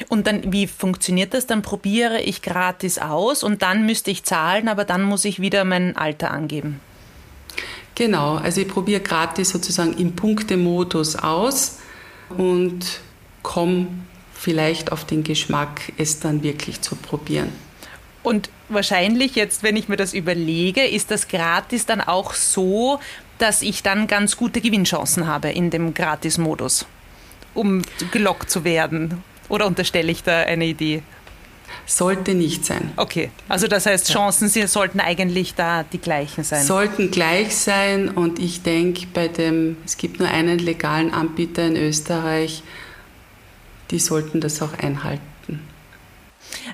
Und 0.10 0.28
dann, 0.28 0.52
wie 0.52 0.68
funktioniert 0.68 1.34
das? 1.34 1.48
Dann 1.48 1.62
probiere 1.62 2.22
ich 2.22 2.42
gratis 2.42 2.98
aus 2.98 3.44
und 3.44 3.62
dann 3.62 3.86
müsste 3.86 4.12
ich 4.12 4.24
zahlen, 4.24 4.68
aber 4.68 4.86
dann 4.86 5.04
muss 5.04 5.26
ich 5.26 5.40
wieder 5.40 5.66
mein 5.66 5.96
Alter 5.96 6.32
angeben. 6.32 6.80
Genau, 7.96 8.36
also 8.36 8.62
ich 8.62 8.68
probiere 8.68 9.02
gratis 9.02 9.50
sozusagen 9.50 9.94
im 9.98 10.16
Punktemodus 10.16 11.16
aus 11.16 11.78
und 12.30 13.00
komme 13.44 13.88
vielleicht 14.34 14.92
auf 14.92 15.06
den 15.06 15.24
Geschmack, 15.24 15.94
es 15.98 16.20
dann 16.20 16.42
wirklich 16.42 16.82
zu 16.82 16.96
probieren. 16.96 17.50
Und 18.24 18.50
wahrscheinlich 18.70 19.36
jetzt, 19.36 19.64
wenn 19.64 19.76
ich 19.76 19.90
mir 19.90 19.98
das 19.98 20.14
überlege, 20.14 20.86
ist 20.86 21.12
das 21.12 21.28
gratis 21.28 21.86
dann 21.86 22.02
auch 22.02 22.34
so, 22.34 23.00
dass 23.38 23.62
ich 23.62 23.84
dann 23.84 24.08
ganz 24.08 24.38
gute 24.38 24.62
Gewinnchancen 24.62 25.28
habe 25.28 25.50
in 25.50 25.70
dem 25.70 25.94
Gratis-Modus, 25.94 26.86
um 27.54 27.82
gelockt 28.12 28.50
zu 28.50 28.64
werden. 28.64 29.24
Oder 29.50 29.68
unterstelle 29.68 30.12
ich 30.12 30.24
da 30.24 30.42
eine 30.42 30.66
Idee? 30.66 31.04
Sollte 31.86 32.34
nicht 32.34 32.66
sein. 32.66 32.92
Okay, 32.96 33.30
also 33.50 33.68
das 33.68 33.86
heißt, 33.86 34.12
Chancen 34.12 34.48
sie 34.48 34.66
sollten 34.68 35.00
eigentlich 35.00 35.56
da 35.56 35.84
die 35.84 35.98
gleichen 35.98 36.44
sein. 36.44 36.64
Sollten 36.64 37.12
gleich 37.12 37.56
sein 37.56 38.10
und 38.10 38.40
ich 38.40 38.62
denke, 38.62 39.08
bei 39.14 39.28
dem, 39.28 39.78
es 39.86 39.98
gibt 39.98 40.20
nur 40.20 40.30
einen 40.30 40.60
legalen 40.60 41.14
Anbieter 41.14 41.68
in 41.68 41.76
Österreich, 41.76 42.64
die 43.92 44.00
sollten 44.00 44.40
das 44.40 44.62
auch 44.62 44.74
einhalten. 44.78 45.33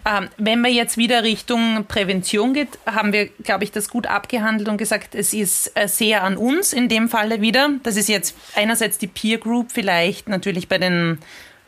Ähm, 0.05 0.29
wenn 0.37 0.61
man 0.61 0.71
jetzt 0.71 0.97
wieder 0.97 1.23
Richtung 1.23 1.85
Prävention 1.87 2.53
geht, 2.53 2.79
haben 2.85 3.13
wir, 3.13 3.27
glaube 3.27 3.63
ich, 3.63 3.71
das 3.71 3.89
gut 3.89 4.07
abgehandelt 4.07 4.69
und 4.69 4.77
gesagt, 4.77 5.15
es 5.15 5.33
ist 5.33 5.71
äh, 5.75 5.87
sehr 5.87 6.23
an 6.23 6.37
uns 6.37 6.73
in 6.73 6.89
dem 6.89 7.09
Falle 7.09 7.41
wieder. 7.41 7.69
Das 7.83 7.97
ist 7.97 8.09
jetzt 8.09 8.35
einerseits 8.55 8.97
die 8.97 9.07
Peer 9.07 9.37
Group, 9.37 9.71
vielleicht 9.71 10.29
natürlich 10.29 10.67
bei 10.67 10.77
den, 10.77 11.19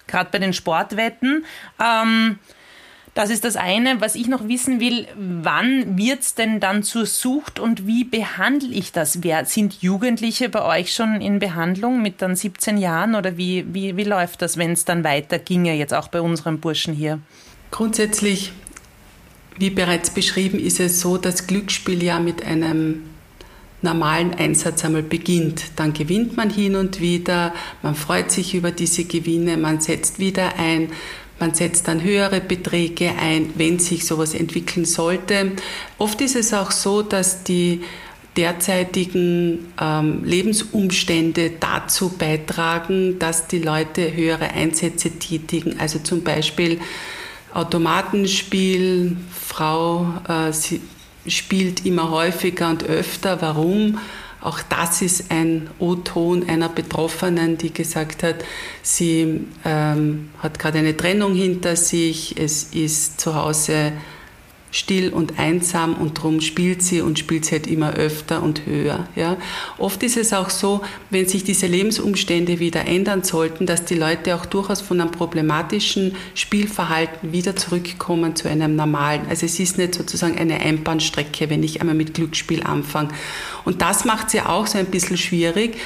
gerade 0.08 0.30
bei 0.32 0.40
den 0.40 0.54
Sportwetten. 0.54 1.46
Ähm, 1.80 2.40
das 3.14 3.30
ist 3.30 3.44
das 3.44 3.58
eine. 3.58 4.00
Was 4.00 4.16
ich 4.16 4.28
noch 4.28 4.48
wissen 4.48 4.80
will, 4.80 5.06
wann 5.16 5.98
wird 5.98 6.22
es 6.22 6.34
denn 6.34 6.62
dann 6.62 6.82
zur 6.82 7.06
Sucht 7.06 7.60
und 7.60 7.86
wie 7.86 8.06
behandle 8.06 8.70
ich 8.70 8.94
das? 8.94 9.22
Wer, 9.22 9.44
sind 9.46 9.82
Jugendliche 9.82 10.48
bei 10.48 10.80
euch 10.80 10.94
schon 10.94 11.20
in 11.20 11.40
Behandlung 11.40 12.02
mit 12.02 12.22
dann 12.22 12.38
17 12.38 12.78
Jahren 12.78 13.16
oder 13.16 13.36
wie, 13.36 13.66
wie, 13.74 13.98
wie 13.98 14.06
läuft 14.06 14.42
das, 14.42 14.58
wenn 14.58 14.72
es 14.72 14.86
dann 14.86 15.04
weiter 15.04 15.40
ginge, 15.40 15.74
jetzt 15.74 15.94
auch 15.94 16.08
bei 16.08 16.22
unseren 16.22 16.62
Burschen 16.62 16.94
hier? 16.94 17.20
Grundsätzlich, 17.72 18.52
wie 19.58 19.70
bereits 19.70 20.10
beschrieben, 20.10 20.60
ist 20.60 20.80
es 20.80 21.00
so, 21.00 21.18
dass 21.18 21.48
Glücksspiel 21.48 22.04
ja 22.04 22.20
mit 22.20 22.46
einem 22.46 23.04
normalen 23.82 24.34
Einsatz 24.34 24.86
einmal 24.86 25.04
beginnt. 25.04 25.64
Dann 25.78 25.94
gewinnt 25.94 26.38
man 26.38 26.50
hin 26.50 26.76
und 26.76 27.00
wieder, 27.00 27.54
man 27.82 27.96
freut 27.96 28.32
sich 28.32 28.54
über 28.54 28.72
diese 28.72 29.06
Gewinne, 29.06 29.58
man 29.58 29.82
setzt 29.82 30.20
wieder 30.20 30.60
ein, 30.60 30.90
man 31.40 31.56
setzt 31.56 31.88
dann 31.88 32.04
höhere 32.04 32.42
Beträge 32.42 33.14
ein, 33.20 33.52
wenn 33.56 33.80
sich 33.80 34.06
sowas 34.06 34.36
entwickeln 34.36 34.86
sollte. 34.86 35.54
Oft 35.98 36.22
ist 36.22 36.36
es 36.36 36.54
auch 36.54 36.72
so, 36.72 37.02
dass 37.02 37.44
die 37.44 37.82
derzeitigen 38.38 39.74
ähm, 39.82 40.24
Lebensumstände 40.24 41.54
dazu 41.60 42.10
beitragen, 42.10 43.18
dass 43.18 43.48
die 43.48 43.60
Leute 43.60 44.14
höhere 44.14 44.52
Einsätze 44.52 45.10
tätigen. 45.12 45.80
Also 45.80 46.00
zum 46.00 46.24
Beispiel 46.24 46.80
Automatenspiel, 47.54 49.18
Frau 49.32 50.08
äh, 50.28 50.52
spielt 51.30 51.86
immer 51.86 52.10
häufiger 52.10 52.70
und 52.70 52.84
öfter. 52.84 53.42
Warum? 53.42 54.00
Auch 54.42 54.60
das 54.70 55.04
ist 55.04 55.30
ein 55.30 55.70
O-Ton 55.78 56.50
einer 56.50 56.70
Betroffenen, 56.70 57.58
die 57.58 57.72
gesagt 57.72 58.24
hat, 58.24 58.44
sie 58.82 59.46
ähm, 59.64 60.30
hat 60.40 60.58
gerade 60.58 60.80
eine 60.80 60.98
Trennung 60.98 61.36
hinter 61.36 61.76
sich, 61.76 62.36
es 62.40 62.64
ist 62.74 63.22
zu 63.22 63.36
Hause 63.36 63.94
still 64.72 65.10
und 65.10 65.38
einsam 65.38 65.94
und 65.96 66.18
darum 66.18 66.42
spielt 66.42 66.82
sie 66.82 67.02
und 67.02 67.20
spielt 67.20 67.46
sie 67.46 67.52
halt 67.52 67.68
immer 67.68 67.94
öfter 67.94 68.42
und 68.42 68.66
höher. 68.66 69.08
Ja. 69.16 69.38
Oft 69.78 70.02
ist 70.04 70.18
es 70.18 70.34
auch 70.34 70.50
so, 70.50 70.82
wenn 71.10 71.28
sich 71.28 71.44
diese 71.44 71.68
Lebensumstände 71.68 72.60
wieder 72.60 72.88
ändern 72.88 73.24
sollten, 73.24 73.66
dass 73.66 73.86
die 73.86 73.96
Leute 73.96 74.36
auch 74.36 74.46
durchaus 74.46 74.82
von 74.82 75.02
einem 75.02 75.12
problematischen 75.12 76.16
Spielverhalten 76.34 77.34
wieder 77.34 77.56
zurückkommen 77.56 78.36
zu 78.36 78.50
einem 78.50 78.76
normalen. 78.76 79.22
Also 79.30 79.46
es 79.46 79.60
ist 79.60 79.78
nicht 79.78 79.96
sozusagen 79.96 80.38
eine 80.38 80.62
Einbahnstrecke, 80.62 81.50
wenn 81.50 81.64
ich 81.64 81.82
einmal 81.82 81.96
mit 81.96 82.14
Glücksspiel 82.14 82.64
anfange. 82.64 83.10
Und 83.66 83.82
das 83.82 84.06
macht 84.06 84.34
ja 84.34 84.48
auch 84.48 84.68
so 84.68 84.78
ein 84.78 84.86
bisschen 84.86 85.18
schwierig, 85.18 85.78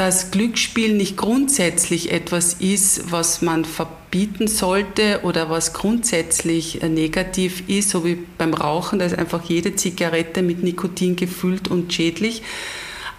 dass 0.00 0.30
Glücksspiel 0.30 0.94
nicht 0.94 1.18
grundsätzlich 1.18 2.10
etwas 2.10 2.54
ist, 2.54 3.12
was 3.12 3.42
man 3.42 3.66
verbieten 3.66 4.48
sollte 4.48 5.20
oder 5.24 5.50
was 5.50 5.74
grundsätzlich 5.74 6.82
äh, 6.82 6.88
negativ 6.88 7.68
ist, 7.68 7.90
so 7.90 8.02
wie 8.06 8.16
beim 8.38 8.54
Rauchen, 8.54 8.98
da 8.98 9.04
ist 9.04 9.18
einfach 9.18 9.44
jede 9.44 9.76
Zigarette 9.76 10.40
mit 10.40 10.62
Nikotin 10.62 11.16
gefüllt 11.16 11.68
und 11.68 11.92
schädlich. 11.92 12.42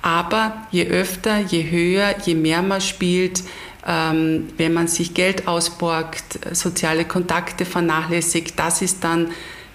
Aber 0.01 0.65
je 0.71 0.87
öfter, 0.87 1.41
je 1.41 1.69
höher, 1.69 2.15
je 2.25 2.33
mehr 2.33 2.63
man 2.63 2.81
spielt, 2.81 3.43
ähm, 3.85 4.47
wenn 4.57 4.73
man 4.73 4.87
sich 4.87 5.13
Geld 5.13 5.47
ausborgt, 5.47 6.39
soziale 6.51 7.05
Kontakte 7.05 7.65
vernachlässigt, 7.65 8.57
das 8.57 8.81
ist 8.81 9.03
dann 9.03 9.29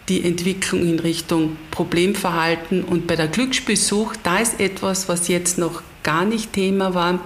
die 0.09 0.25
Entwicklung 0.25 0.83
in 0.83 0.99
Richtung 0.99 1.57
Problemverhalten. 1.71 2.83
Und 2.83 3.07
bei 3.07 3.15
der 3.15 3.29
Glücksspielsucht, 3.29 4.19
da 4.25 4.39
ist 4.39 4.59
etwas, 4.59 5.09
was 5.09 5.29
jetzt 5.29 5.57
noch 5.57 5.83
gar 6.07 6.25
nicht 6.25 6.53
Thema 6.53 6.95
war, 6.95 7.19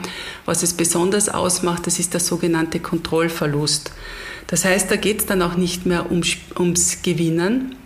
was 0.46 0.62
es 0.62 0.72
besonders 0.72 1.28
ausmacht, 1.28 1.86
das 1.86 1.98
ist 1.98 2.14
der 2.14 2.20
sogenannte 2.20 2.80
Kontrollverlust. 2.80 3.92
Das 4.46 4.64
heißt, 4.64 4.90
da 4.90 4.96
geht 4.96 5.20
es 5.20 5.26
dann 5.26 5.42
auch 5.42 5.54
nicht 5.54 5.84
mehr 5.84 6.10
um, 6.10 6.22
ums 6.58 7.02
Gewinnen. 7.02 7.76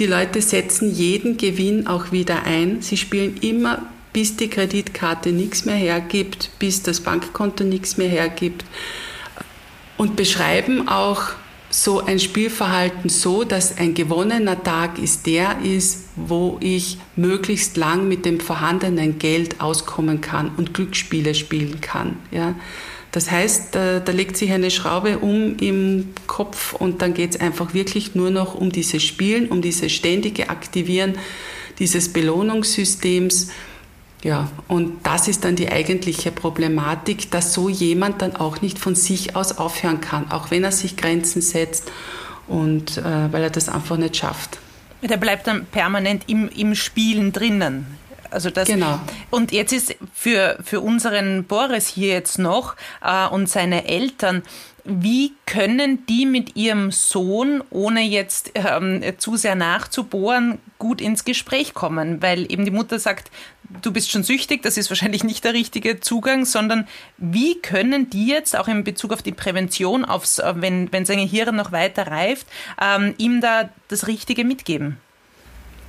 Die 0.00 0.06
Leute 0.06 0.42
setzen 0.42 0.92
jeden 0.92 1.36
Gewinn 1.36 1.86
auch 1.86 2.10
wieder 2.10 2.42
ein. 2.42 2.82
Sie 2.82 2.96
spielen 2.96 3.36
immer, 3.40 3.86
bis 4.12 4.36
die 4.36 4.48
Kreditkarte 4.48 5.30
nichts 5.30 5.64
mehr 5.64 5.76
hergibt, 5.76 6.50
bis 6.58 6.82
das 6.82 7.00
Bankkonto 7.00 7.62
nichts 7.62 7.96
mehr 7.96 8.08
hergibt 8.08 8.64
und 9.96 10.16
beschreiben 10.16 10.88
auch 10.88 11.22
so 11.74 12.04
ein 12.04 12.18
Spielverhalten 12.18 13.08
so, 13.08 13.44
dass 13.44 13.78
ein 13.78 13.94
gewonnener 13.94 14.62
Tag 14.62 14.98
ist 14.98 15.26
der 15.26 15.60
ist, 15.62 16.04
wo 16.16 16.58
ich 16.60 16.98
möglichst 17.16 17.76
lang 17.78 18.08
mit 18.08 18.26
dem 18.26 18.40
vorhandenen 18.40 19.18
Geld 19.18 19.60
auskommen 19.60 20.20
kann 20.20 20.50
und 20.56 20.74
Glücksspiele 20.74 21.34
spielen 21.34 21.80
kann. 21.80 22.16
Ja. 22.30 22.54
Das 23.10 23.30
heißt, 23.30 23.74
da, 23.74 24.00
da 24.00 24.12
legt 24.12 24.36
sich 24.36 24.52
eine 24.52 24.70
Schraube 24.70 25.18
um 25.18 25.56
im 25.58 26.10
Kopf 26.26 26.74
und 26.74 27.02
dann 27.02 27.14
geht 27.14 27.30
es 27.34 27.40
einfach 27.40 27.74
wirklich 27.74 28.14
nur 28.14 28.30
noch 28.30 28.54
um 28.54 28.70
dieses 28.70 29.02
Spielen, 29.02 29.48
um 29.48 29.62
dieses 29.62 29.92
ständige 29.92 30.50
Aktivieren 30.50 31.14
dieses 31.78 32.12
Belohnungssystems 32.12 33.50
ja, 34.22 34.48
und 34.68 35.04
das 35.04 35.26
ist 35.26 35.44
dann 35.44 35.56
die 35.56 35.70
eigentliche 35.70 36.30
Problematik, 36.30 37.30
dass 37.30 37.52
so 37.52 37.68
jemand 37.68 38.22
dann 38.22 38.36
auch 38.36 38.60
nicht 38.60 38.78
von 38.78 38.94
sich 38.94 39.34
aus 39.34 39.58
aufhören 39.58 40.00
kann, 40.00 40.30
auch 40.30 40.50
wenn 40.50 40.62
er 40.62 40.72
sich 40.72 40.96
Grenzen 40.96 41.42
setzt 41.42 41.90
und 42.46 42.98
äh, 42.98 43.32
weil 43.32 43.42
er 43.42 43.50
das 43.50 43.68
einfach 43.68 43.96
nicht 43.96 44.16
schafft. 44.16 44.58
Der 45.02 45.16
bleibt 45.16 45.48
dann 45.48 45.66
permanent 45.66 46.24
im, 46.28 46.48
im 46.48 46.76
Spielen 46.76 47.32
drinnen. 47.32 47.98
Also 48.30 48.50
das, 48.50 48.68
genau. 48.68 48.98
Und 49.30 49.52
jetzt 49.52 49.72
ist 49.72 49.96
für, 50.14 50.56
für 50.64 50.80
unseren 50.80 51.44
Boris 51.44 51.88
hier 51.88 52.12
jetzt 52.12 52.38
noch 52.38 52.76
äh, 53.02 53.26
und 53.26 53.48
seine 53.48 53.88
Eltern, 53.88 54.42
wie 54.84 55.32
können 55.46 56.06
die 56.06 56.26
mit 56.26 56.56
ihrem 56.56 56.90
Sohn, 56.90 57.62
ohne 57.70 58.02
jetzt 58.02 58.52
ähm, 58.54 59.02
zu 59.18 59.36
sehr 59.36 59.54
nachzubohren, 59.54 60.58
gut 60.78 61.00
ins 61.00 61.24
Gespräch 61.24 61.74
kommen? 61.74 62.22
Weil 62.22 62.50
eben 62.50 62.64
die 62.64 62.70
Mutter 62.70 62.98
sagt, 62.98 63.30
du 63.80 63.92
bist 63.92 64.10
schon 64.10 64.22
süchtig, 64.22 64.62
das 64.62 64.76
ist 64.76 64.90
wahrscheinlich 64.90 65.24
nicht 65.24 65.44
der 65.44 65.54
richtige 65.54 66.00
Zugang, 66.00 66.44
sondern 66.44 66.86
wie 67.18 67.60
können 67.60 68.10
die 68.10 68.26
jetzt 68.26 68.56
auch 68.56 68.68
in 68.68 68.84
Bezug 68.84 69.12
auf 69.12 69.22
die 69.22 69.32
Prävention, 69.32 70.04
aufs, 70.04 70.38
äh, 70.38 70.54
wenn, 70.56 70.92
wenn 70.92 71.04
seine 71.04 71.22
Hirn 71.22 71.56
noch 71.56 71.72
weiter 71.72 72.06
reift, 72.06 72.46
ähm, 72.80 73.14
ihm 73.18 73.40
da 73.40 73.70
das 73.88 74.06
Richtige 74.06 74.44
mitgeben? 74.44 74.98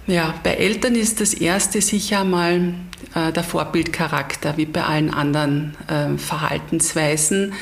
Ja, 0.05 0.33
bei 0.43 0.55
Eltern 0.55 0.95
ist 0.95 1.21
das 1.21 1.33
erste 1.33 1.81
sicher 1.81 2.25
mal 2.25 2.73
äh, 3.15 3.31
der 3.31 3.43
Vorbildcharakter, 3.43 4.57
wie 4.57 4.65
bei 4.65 4.83
allen 4.83 5.13
anderen 5.13 5.75
äh, 5.87 6.17
Verhaltensweisen. 6.17 7.53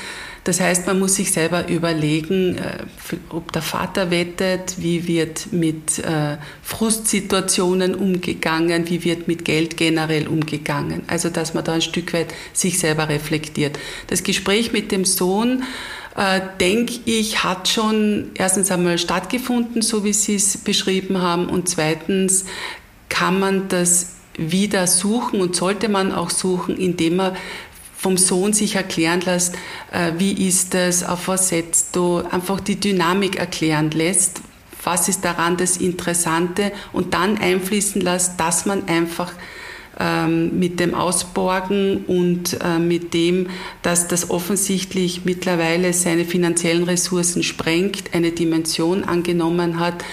Das 0.43 0.59
heißt, 0.59 0.87
man 0.87 0.99
muss 0.99 1.15
sich 1.15 1.31
selber 1.31 1.67
überlegen, 1.67 2.57
äh, 2.57 2.83
ob 3.29 3.51
der 3.51 3.61
Vater 3.61 4.09
wettet, 4.09 4.75
wie 4.77 5.07
wird 5.07 5.53
mit 5.53 5.99
äh, 5.99 6.37
Frustsituationen 6.63 7.93
umgegangen, 7.93 8.89
wie 8.89 9.03
wird 9.03 9.27
mit 9.27 9.45
Geld 9.45 9.77
generell 9.77 10.27
umgegangen. 10.27 11.03
Also, 11.05 11.29
dass 11.29 11.53
man 11.53 11.63
da 11.63 11.73
ein 11.73 11.81
Stück 11.81 12.13
weit 12.13 12.33
sich 12.53 12.79
selber 12.79 13.07
reflektiert. 13.07 13.77
Das 14.07 14.23
Gespräch 14.23 14.73
mit 14.73 14.91
dem 14.91 15.05
Sohn, 15.05 15.61
äh, 16.17 16.41
denke 16.59 16.93
ich, 17.05 17.43
hat 17.43 17.67
schon 17.67 18.31
erstens 18.33 18.71
einmal 18.71 18.97
stattgefunden, 18.97 19.83
so 19.83 20.03
wie 20.03 20.13
Sie 20.13 20.35
es 20.35 20.57
beschrieben 20.57 21.21
haben, 21.21 21.49
und 21.49 21.69
zweitens 21.69 22.45
kann 23.09 23.39
man 23.39 23.67
das 23.67 24.13
wieder 24.37 24.87
suchen 24.87 25.41
und 25.41 25.55
sollte 25.55 25.87
man 25.89 26.11
auch 26.11 26.29
suchen, 26.29 26.77
indem 26.77 27.17
man 27.17 27.35
vom 28.01 28.17
Sohn 28.17 28.51
sich 28.51 28.75
erklären 28.75 29.21
lässt, 29.21 29.53
äh, 29.91 30.13
wie 30.17 30.47
ist 30.47 30.73
das, 30.73 31.03
auf 31.03 31.27
was 31.27 31.49
setzt 31.49 31.95
du, 31.95 32.23
einfach 32.31 32.59
die 32.59 32.79
Dynamik 32.79 33.35
erklären 33.35 33.91
lässt, 33.91 34.41
was 34.83 35.07
ist 35.07 35.23
daran 35.23 35.55
das 35.55 35.77
Interessante 35.77 36.71
und 36.93 37.13
dann 37.13 37.37
einfließen 37.37 38.01
lässt, 38.01 38.39
dass 38.39 38.65
man 38.65 38.87
einfach 38.87 39.31
ähm, 39.99 40.57
mit 40.57 40.79
dem 40.79 40.95
Ausborgen 40.95 42.05
und 42.05 42.57
äh, 42.59 42.79
mit 42.79 43.13
dem, 43.13 43.51
dass 43.83 44.07
das 44.07 44.31
offensichtlich 44.31 45.25
mittlerweile 45.25 45.93
seine 45.93 46.25
finanziellen 46.25 46.85
Ressourcen 46.85 47.43
sprengt, 47.43 48.15
eine 48.15 48.31
Dimension 48.31 49.03
angenommen 49.03 49.79
hat, 49.79 50.03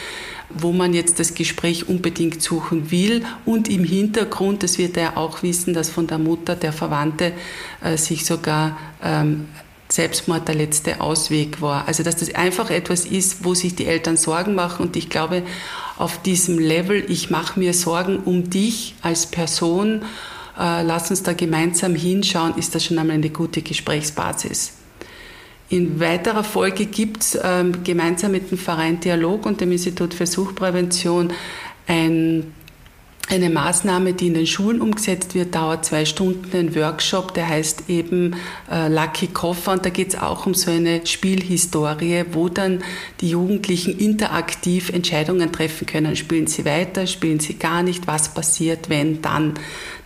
wo 0.51 0.73
man 0.73 0.95
jetzt 0.95 1.19
das 1.21 1.35
Gespräch 1.35 1.89
unbedingt 1.89 2.43
suchen 2.43 2.91
will. 2.91 3.25
Und 3.45 3.69
im 3.69 3.85
Hintergrund, 3.85 4.63
das 4.63 4.79
wird 4.79 4.97
er 4.97 5.17
auch 5.17 5.43
wissen, 5.43 5.75
dass 5.75 5.91
von 5.91 6.07
der 6.07 6.19
Mutter 6.19 6.57
der 6.57 6.73
Verwandte 6.73 7.33
äh, 7.83 7.97
sich 7.97 8.25
sogar 8.25 8.79
ähm, 9.03 9.47
Selbstmord 9.91 10.49
der 10.49 10.55
letzte 10.55 11.01
Ausweg 11.01 11.61
war. 11.61 11.89
Also 11.89 12.03
dass 12.03 12.17
das 12.17 12.35
einfach 12.35 12.71
etwas 12.71 13.05
ist, 13.05 13.45
wo 13.45 13.55
sich 13.55 13.75
die 13.75 13.87
Eltern 13.87 14.17
Sorgen 14.17 14.55
machen. 14.55 14.87
Und 14.87 14.97
ich 14.97 15.09
glaube, 15.09 15.43
auf 15.97 16.23
diesem 16.23 16.59
Level, 16.59 17.05
ich 17.11 17.31
mache 17.31 17.59
mir 17.59 17.75
Sorgen 17.75 18.19
um 18.19 18.51
dich 18.51 18.95
als 19.03 19.27
Person, 19.27 20.03
äh, 20.59 20.83
lass 20.83 21.11
uns 21.11 21.23
da 21.23 21.33
gemeinsam 21.33 21.95
hinschauen, 21.95 22.57
ist 22.57 22.75
das 22.75 22.85
schon 22.85 22.99
einmal 22.99 23.17
eine 23.17 23.31
gute 23.31 23.63
Gesprächsbasis. 23.63 24.78
In 25.71 26.01
weiterer 26.01 26.45
Folge 26.45 26.87
gibt 26.87 27.23
es 27.23 27.39
ähm, 27.43 27.85
gemeinsam 27.85 28.33
mit 28.33 28.51
dem 28.51 28.57
Verein 28.57 29.01
Dialog 29.01 29.45
und 29.45 29.61
dem 29.61 29.71
Institut 29.71 30.15
für 30.15 30.27
Suchtprävention 30.27 31.33
ein 31.87 32.55
eine 33.31 33.51
Maßnahme, 33.51 34.15
die 34.15 34.29
in 34.29 34.35
den 34.35 34.47
Schulen 34.47 34.81
umgesetzt 34.81 35.35
wird, 35.35 35.55
dauert 35.55 35.85
zwei 35.85 36.07
Stunden, 36.07 36.57
ein 36.57 36.75
Workshop, 36.75 37.35
der 37.35 37.49
heißt 37.49 37.85
eben 37.89 38.37
äh, 38.71 38.89
Lucky 38.89 39.27
Koffer 39.27 39.73
und 39.73 39.85
da 39.85 39.91
geht 39.91 40.09
es 40.09 40.19
auch 40.19 40.47
um 40.47 40.55
so 40.55 40.71
eine 40.71 41.07
Spielhistorie, 41.07 42.25
wo 42.33 42.49
dann 42.49 42.83
die 43.21 43.31
Jugendlichen 43.31 43.99
interaktiv 43.99 44.89
Entscheidungen 44.89 45.53
treffen 45.53 45.87
können. 45.87 46.17
Spielen 46.17 46.47
sie 46.47 46.65
weiter, 46.65 47.07
spielen 47.07 47.39
sie 47.39 47.55
gar 47.55 47.83
nicht, 47.83 48.07
was 48.07 48.33
passiert, 48.33 48.89
wenn, 48.89 49.21
dann. 49.21 49.55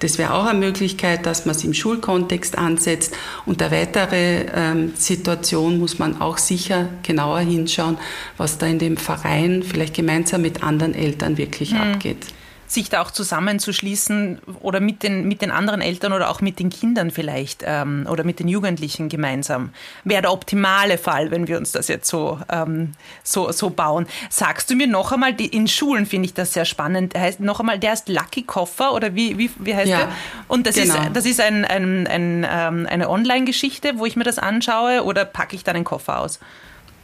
Das 0.00 0.18
wäre 0.18 0.34
auch 0.34 0.46
eine 0.46 0.58
Möglichkeit, 0.58 1.24
dass 1.24 1.46
man 1.46 1.54
es 1.54 1.62
im 1.62 1.74
Schulkontext 1.74 2.58
ansetzt 2.58 3.14
und 3.46 3.62
eine 3.62 3.70
weitere 3.70 4.46
ähm, 4.52 4.92
Situation 4.96 5.78
muss 5.78 6.00
man 6.00 6.20
auch 6.20 6.38
sicher 6.38 6.88
genauer 7.04 7.40
hinschauen, 7.40 7.98
was 8.36 8.58
da 8.58 8.66
in 8.66 8.80
dem 8.80 8.96
Verein 8.96 9.62
vielleicht 9.62 9.94
gemeinsam 9.94 10.42
mit 10.42 10.64
anderen 10.64 10.94
Eltern 10.94 11.38
wirklich 11.38 11.70
hm. 11.70 11.80
abgeht 11.80 12.26
sich 12.74 12.88
da 12.88 13.02
auch 13.02 13.10
zusammenzuschließen 13.10 14.40
oder 14.60 14.80
mit 14.80 15.02
den, 15.02 15.28
mit 15.28 15.42
den 15.42 15.50
anderen 15.50 15.80
Eltern 15.80 16.12
oder 16.12 16.30
auch 16.30 16.40
mit 16.40 16.58
den 16.58 16.70
Kindern 16.70 17.10
vielleicht 17.10 17.62
ähm, 17.66 18.06
oder 18.10 18.24
mit 18.24 18.38
den 18.38 18.48
Jugendlichen 18.48 19.08
gemeinsam. 19.08 19.70
Wäre 20.04 20.22
der 20.22 20.32
optimale 20.32 20.98
Fall, 20.98 21.30
wenn 21.30 21.48
wir 21.48 21.58
uns 21.58 21.72
das 21.72 21.88
jetzt 21.88 22.08
so, 22.08 22.38
ähm, 22.50 22.92
so, 23.22 23.52
so 23.52 23.70
bauen. 23.70 24.06
Sagst 24.30 24.70
du 24.70 24.74
mir 24.74 24.86
noch 24.86 25.12
einmal, 25.12 25.34
die, 25.34 25.46
in 25.46 25.68
Schulen 25.68 26.06
finde 26.06 26.26
ich 26.26 26.34
das 26.34 26.52
sehr 26.52 26.64
spannend, 26.64 27.14
heißt 27.14 27.40
noch 27.40 27.60
einmal, 27.60 27.78
der 27.78 27.92
ist 27.92 28.08
Lucky 28.08 28.42
Koffer 28.42 28.92
oder 28.94 29.14
wie, 29.14 29.38
wie, 29.38 29.50
wie 29.58 29.74
heißt 29.74 29.88
ja, 29.88 29.98
der? 29.98 30.08
Und 30.48 30.66
das 30.66 30.76
genau. 30.76 30.94
ist, 30.94 31.10
das 31.14 31.26
ist 31.26 31.40
ein, 31.40 31.64
ein, 31.64 32.06
ein, 32.06 32.46
ähm, 32.48 32.86
eine 32.90 33.08
Online-Geschichte, 33.08 33.98
wo 33.98 34.06
ich 34.06 34.16
mir 34.16 34.24
das 34.24 34.38
anschaue 34.38 35.04
oder 35.04 35.24
packe 35.24 35.56
ich 35.56 35.64
dann 35.64 35.76
einen 35.76 35.84
Koffer 35.84 36.20
aus? 36.20 36.40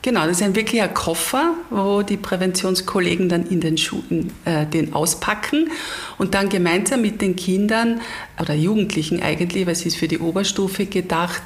Genau, 0.00 0.26
das 0.26 0.38
ist 0.38 0.42
ein 0.42 0.54
wirklicher 0.54 0.88
Koffer, 0.88 1.54
wo 1.70 2.02
die 2.02 2.16
Präventionskollegen 2.16 3.28
dann 3.28 3.46
in 3.46 3.60
den 3.60 3.76
Schulen 3.76 4.32
äh, 4.44 4.64
den 4.64 4.94
auspacken 4.94 5.70
und 6.18 6.34
dann 6.34 6.48
gemeinsam 6.48 7.02
mit 7.02 7.20
den 7.20 7.34
Kindern 7.34 8.00
oder 8.40 8.54
Jugendlichen 8.54 9.20
eigentlich, 9.22 9.66
weil 9.66 9.72
es 9.72 9.84
ist 9.84 9.96
für 9.96 10.06
die 10.06 10.20
Oberstufe 10.20 10.86
gedacht, 10.86 11.42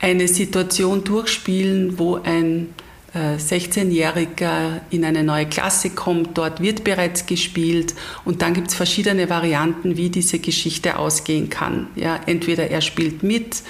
eine 0.00 0.28
Situation 0.28 1.04
durchspielen, 1.04 1.98
wo 1.98 2.16
ein 2.16 2.74
16-Jähriger 3.14 4.76
äh, 4.76 4.80
in 4.90 5.04
eine 5.04 5.24
neue 5.24 5.46
Klasse 5.46 5.90
kommt, 5.90 6.38
dort 6.38 6.62
wird 6.62 6.84
bereits 6.84 7.26
gespielt 7.26 7.94
und 8.24 8.40
dann 8.40 8.54
gibt 8.54 8.68
es 8.68 8.74
verschiedene 8.74 9.28
Varianten, 9.28 9.96
wie 9.96 10.10
diese 10.10 10.38
Geschichte 10.38 10.96
ausgehen 10.96 11.50
kann. 11.50 11.88
Ja, 11.96 12.20
entweder 12.26 12.70
er 12.70 12.80
spielt 12.80 13.22
mit, 13.24 13.62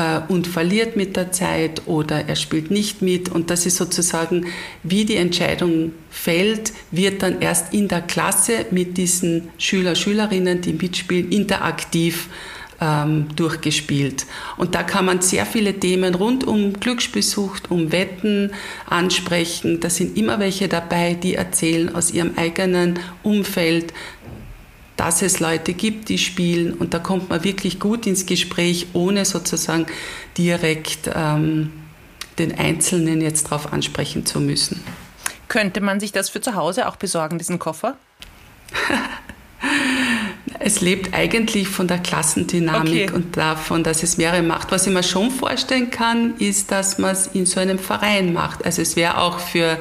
äh, 0.00 0.20
und 0.28 0.46
verliert 0.46 0.96
mit 0.96 1.16
der 1.16 1.30
Zeit 1.32 1.82
oder 1.86 2.28
er 2.28 2.36
spielt 2.36 2.70
nicht 2.70 3.02
mit. 3.02 3.28
Und 3.28 3.50
das 3.50 3.66
ist 3.66 3.76
sozusagen, 3.76 4.46
wie 4.82 5.04
die 5.04 5.16
Entscheidung 5.16 5.92
fällt, 6.10 6.72
wird 6.90 7.22
dann 7.22 7.40
erst 7.40 7.74
in 7.74 7.88
der 7.88 8.00
Klasse 8.00 8.66
mit 8.70 8.96
diesen 8.96 9.50
Schüler, 9.58 9.94
Schülerinnen, 9.94 10.60
die 10.62 10.72
mitspielen, 10.72 11.30
interaktiv 11.30 12.28
ähm, 12.80 13.26
durchgespielt. 13.36 14.26
Und 14.56 14.74
da 14.74 14.82
kann 14.82 15.04
man 15.04 15.20
sehr 15.20 15.44
viele 15.44 15.78
Themen 15.78 16.14
rund 16.14 16.44
um 16.44 16.72
Glücksspielsucht, 16.72 17.70
um 17.70 17.92
Wetten 17.92 18.52
ansprechen. 18.86 19.80
Da 19.80 19.90
sind 19.90 20.16
immer 20.16 20.38
welche 20.38 20.68
dabei, 20.68 21.14
die 21.14 21.34
erzählen 21.34 21.94
aus 21.94 22.10
ihrem 22.10 22.32
eigenen 22.36 22.98
Umfeld, 23.22 23.92
dass 25.00 25.22
es 25.22 25.40
Leute 25.40 25.72
gibt, 25.72 26.10
die 26.10 26.18
spielen 26.18 26.74
und 26.74 26.92
da 26.92 26.98
kommt 26.98 27.30
man 27.30 27.42
wirklich 27.42 27.80
gut 27.80 28.06
ins 28.06 28.26
Gespräch, 28.26 28.88
ohne 28.92 29.24
sozusagen 29.24 29.86
direkt 30.36 31.10
ähm, 31.14 31.72
den 32.38 32.58
Einzelnen 32.58 33.22
jetzt 33.22 33.46
darauf 33.46 33.72
ansprechen 33.72 34.26
zu 34.26 34.40
müssen. 34.40 34.84
Könnte 35.48 35.80
man 35.80 36.00
sich 36.00 36.12
das 36.12 36.28
für 36.28 36.42
zu 36.42 36.54
Hause 36.54 36.86
auch 36.86 36.96
besorgen, 36.96 37.38
diesen 37.38 37.58
Koffer? 37.58 37.96
Es 40.62 40.82
lebt 40.82 41.14
eigentlich 41.14 41.68
von 41.68 41.88
der 41.88 41.98
Klassendynamik 41.98 43.08
okay. 43.08 43.10
und 43.10 43.36
davon, 43.36 43.82
dass 43.82 44.02
es 44.02 44.18
mehrere 44.18 44.42
macht. 44.42 44.70
Was 44.70 44.86
ich 44.86 44.92
mir 44.92 45.02
schon 45.02 45.30
vorstellen 45.30 45.90
kann, 45.90 46.36
ist, 46.36 46.70
dass 46.70 46.98
man 46.98 47.12
es 47.12 47.28
in 47.28 47.46
so 47.46 47.60
einem 47.60 47.78
Verein 47.78 48.34
macht. 48.34 48.66
Also 48.66 48.82
es 48.82 48.94
wäre 48.94 49.18
auch 49.18 49.38
für 49.38 49.78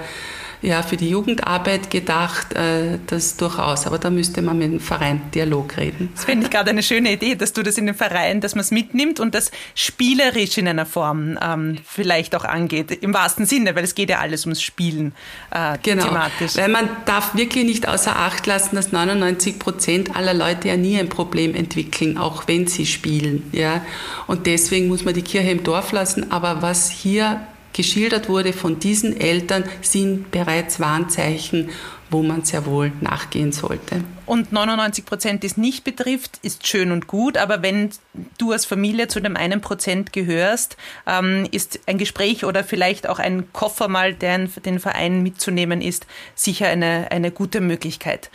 ja, 0.61 0.83
für 0.83 0.97
die 0.97 1.09
Jugendarbeit 1.09 1.89
gedacht, 1.89 2.53
äh, 2.53 2.99
das 3.07 3.37
durchaus. 3.37 3.87
Aber 3.87 3.97
da 3.97 4.09
müsste 4.09 4.41
man 4.41 4.57
mit 4.57 4.71
dem 4.71 4.79
Verein 4.79 5.21
Dialog 5.33 5.77
reden. 5.77 6.09
Das 6.15 6.25
finde 6.25 6.45
ich 6.45 6.51
gerade 6.51 6.71
eine 6.71 6.83
schöne 6.83 7.13
Idee, 7.13 7.35
dass 7.35 7.53
du 7.53 7.63
das 7.63 7.77
in 7.77 7.85
den 7.85 7.95
Verein, 7.95 8.41
dass 8.41 8.55
man 8.55 8.61
es 8.61 8.71
mitnimmt 8.71 9.19
und 9.19 9.33
das 9.33 9.51
spielerisch 9.73 10.57
in 10.57 10.67
einer 10.67 10.85
Form 10.85 11.39
ähm, 11.41 11.77
vielleicht 11.85 12.35
auch 12.35 12.43
angeht, 12.43 12.91
im 12.91 13.13
wahrsten 13.13 13.45
Sinne, 13.45 13.75
weil 13.75 13.85
es 13.85 13.95
geht 13.95 14.09
ja 14.09 14.19
alles 14.19 14.45
ums 14.45 14.61
Spielen 14.61 15.13
äh, 15.51 15.77
genau. 15.81 16.05
thematisch. 16.05 16.57
Weil 16.57 16.69
man 16.69 16.89
darf 17.05 17.35
wirklich 17.35 17.63
nicht 17.63 17.87
außer 17.87 18.15
Acht 18.15 18.45
lassen, 18.45 18.75
dass 18.75 18.91
99 18.91 19.59
Prozent 19.59 20.15
aller 20.15 20.33
Leute 20.33 20.67
ja 20.67 20.75
nie 20.75 20.99
ein 20.99 21.07
Problem 21.07 21.55
entwickeln, 21.55 22.17
auch 22.17 22.47
wenn 22.47 22.67
sie 22.67 22.85
spielen. 22.85 23.49
Ja? 23.53 23.81
Und 24.27 24.45
deswegen 24.45 24.87
muss 24.89 25.05
man 25.05 25.13
die 25.13 25.21
Kirche 25.21 25.51
im 25.51 25.63
Dorf 25.63 25.93
lassen. 25.93 26.31
Aber 26.31 26.61
was 26.61 26.89
hier 26.89 27.41
geschildert 27.79 28.27
wurde 28.27 28.51
von 28.51 28.77
diesen 28.77 29.17
Eltern, 29.17 29.63
sind 29.81 30.31
bereits 30.31 30.81
Warnzeichen, 30.81 31.69
wo 32.09 32.21
man 32.21 32.43
sehr 32.43 32.65
wohl 32.65 32.91
nachgehen 32.99 33.53
sollte. 33.53 34.03
Und 34.25 34.51
99 34.51 35.05
Prozent, 35.05 35.43
die 35.43 35.47
es 35.47 35.55
nicht 35.55 35.85
betrifft, 35.85 36.39
ist 36.41 36.67
schön 36.67 36.91
und 36.91 37.07
gut, 37.07 37.37
aber 37.37 37.61
wenn 37.61 37.91
du 38.37 38.51
als 38.51 38.65
Familie 38.65 39.07
zu 39.07 39.21
dem 39.21 39.37
einen 39.37 39.61
Prozent 39.61 40.11
gehörst, 40.11 40.75
ähm, 41.07 41.47
ist 41.51 41.79
ein 41.85 41.97
Gespräch 41.97 42.43
oder 42.43 42.65
vielleicht 42.65 43.07
auch 43.07 43.19
ein 43.19 43.53
Koffer 43.53 43.87
mal, 43.87 44.13
der 44.13 44.39
den 44.65 44.81
Verein 44.81 45.23
mitzunehmen 45.23 45.81
ist, 45.81 46.05
sicher 46.35 46.67
eine, 46.67 47.07
eine 47.11 47.31
gute 47.31 47.61
Möglichkeit. 47.61 48.29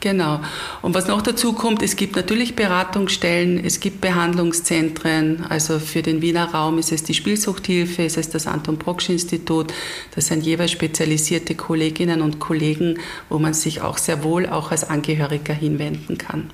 Genau. 0.00 0.40
Und 0.82 0.94
was 0.94 1.08
noch 1.08 1.22
dazu 1.22 1.52
kommt, 1.52 1.82
es 1.82 1.96
gibt 1.96 2.16
natürlich 2.16 2.54
Beratungsstellen, 2.54 3.64
es 3.64 3.80
gibt 3.80 4.00
Behandlungszentren. 4.00 5.44
Also 5.48 5.78
für 5.78 6.02
den 6.02 6.22
Wiener 6.22 6.52
Raum 6.52 6.78
ist 6.78 6.92
es 6.92 7.02
die 7.02 7.14
Spielsuchthilfe, 7.14 8.02
ist 8.02 8.16
es 8.16 8.28
das 8.28 8.46
Anton 8.46 8.78
Proksch 8.78 9.08
Institut. 9.08 9.72
Das 10.14 10.26
sind 10.26 10.44
jeweils 10.44 10.70
spezialisierte 10.70 11.54
Kolleginnen 11.54 12.20
und 12.20 12.38
Kollegen, 12.38 12.98
wo 13.28 13.38
man 13.38 13.54
sich 13.54 13.80
auch 13.80 13.98
sehr 13.98 14.22
wohl 14.22 14.46
auch 14.46 14.70
als 14.70 14.88
Angehöriger 14.88 15.54
hinwenden 15.54 16.18
kann. 16.18 16.50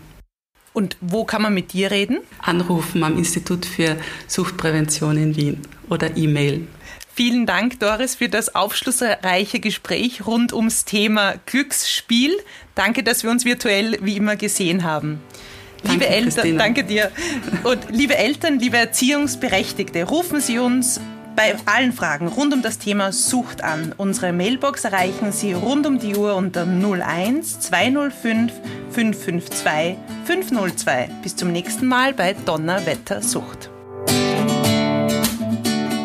Und 0.72 0.96
wo 1.00 1.24
kann 1.24 1.42
man 1.42 1.52
mit 1.52 1.74
dir 1.74 1.90
reden? 1.90 2.18
Anrufen 2.40 3.04
am 3.04 3.18
Institut 3.18 3.66
für 3.66 3.96
Suchtprävention 4.26 5.18
in 5.18 5.36
Wien 5.36 5.60
oder 5.90 6.16
E-Mail. 6.16 6.66
Vielen 7.14 7.44
Dank, 7.44 7.78
Doris, 7.78 8.14
für 8.14 8.30
das 8.30 8.54
aufschlussreiche 8.54 9.60
Gespräch 9.60 10.26
rund 10.26 10.54
ums 10.54 10.86
Thema 10.86 11.34
Glücksspiel. 11.44 12.32
Danke, 12.74 13.02
dass 13.02 13.22
wir 13.22 13.30
uns 13.30 13.44
virtuell 13.44 13.98
wie 14.00 14.16
immer 14.16 14.36
gesehen 14.36 14.82
haben. 14.82 15.20
Danke, 15.82 15.92
liebe 15.92 16.06
Eltern, 16.06 16.32
Christina. 16.32 16.58
danke 16.58 16.84
dir. 16.84 17.10
Und 17.64 17.90
liebe 17.90 18.16
Eltern, 18.16 18.58
liebe 18.58 18.78
Erziehungsberechtigte, 18.78 20.04
rufen 20.04 20.40
Sie 20.40 20.58
uns 20.58 21.00
bei 21.36 21.54
allen 21.66 21.92
Fragen 21.92 22.28
rund 22.28 22.54
um 22.54 22.62
das 22.62 22.78
Thema 22.78 23.12
Sucht 23.12 23.62
an. 23.62 23.94
Unsere 23.96 24.32
Mailbox 24.32 24.84
erreichen 24.84 25.32
Sie 25.32 25.52
rund 25.52 25.86
um 25.86 25.98
die 25.98 26.16
Uhr 26.16 26.34
unter 26.34 26.66
01 26.66 27.60
205 27.60 28.52
552 28.90 29.96
502. 30.24 31.10
Bis 31.22 31.36
zum 31.36 31.52
nächsten 31.52 31.86
Mal 31.86 32.14
bei 32.14 32.34
Donnerwetter 32.34 33.22
Sucht. 33.22 33.71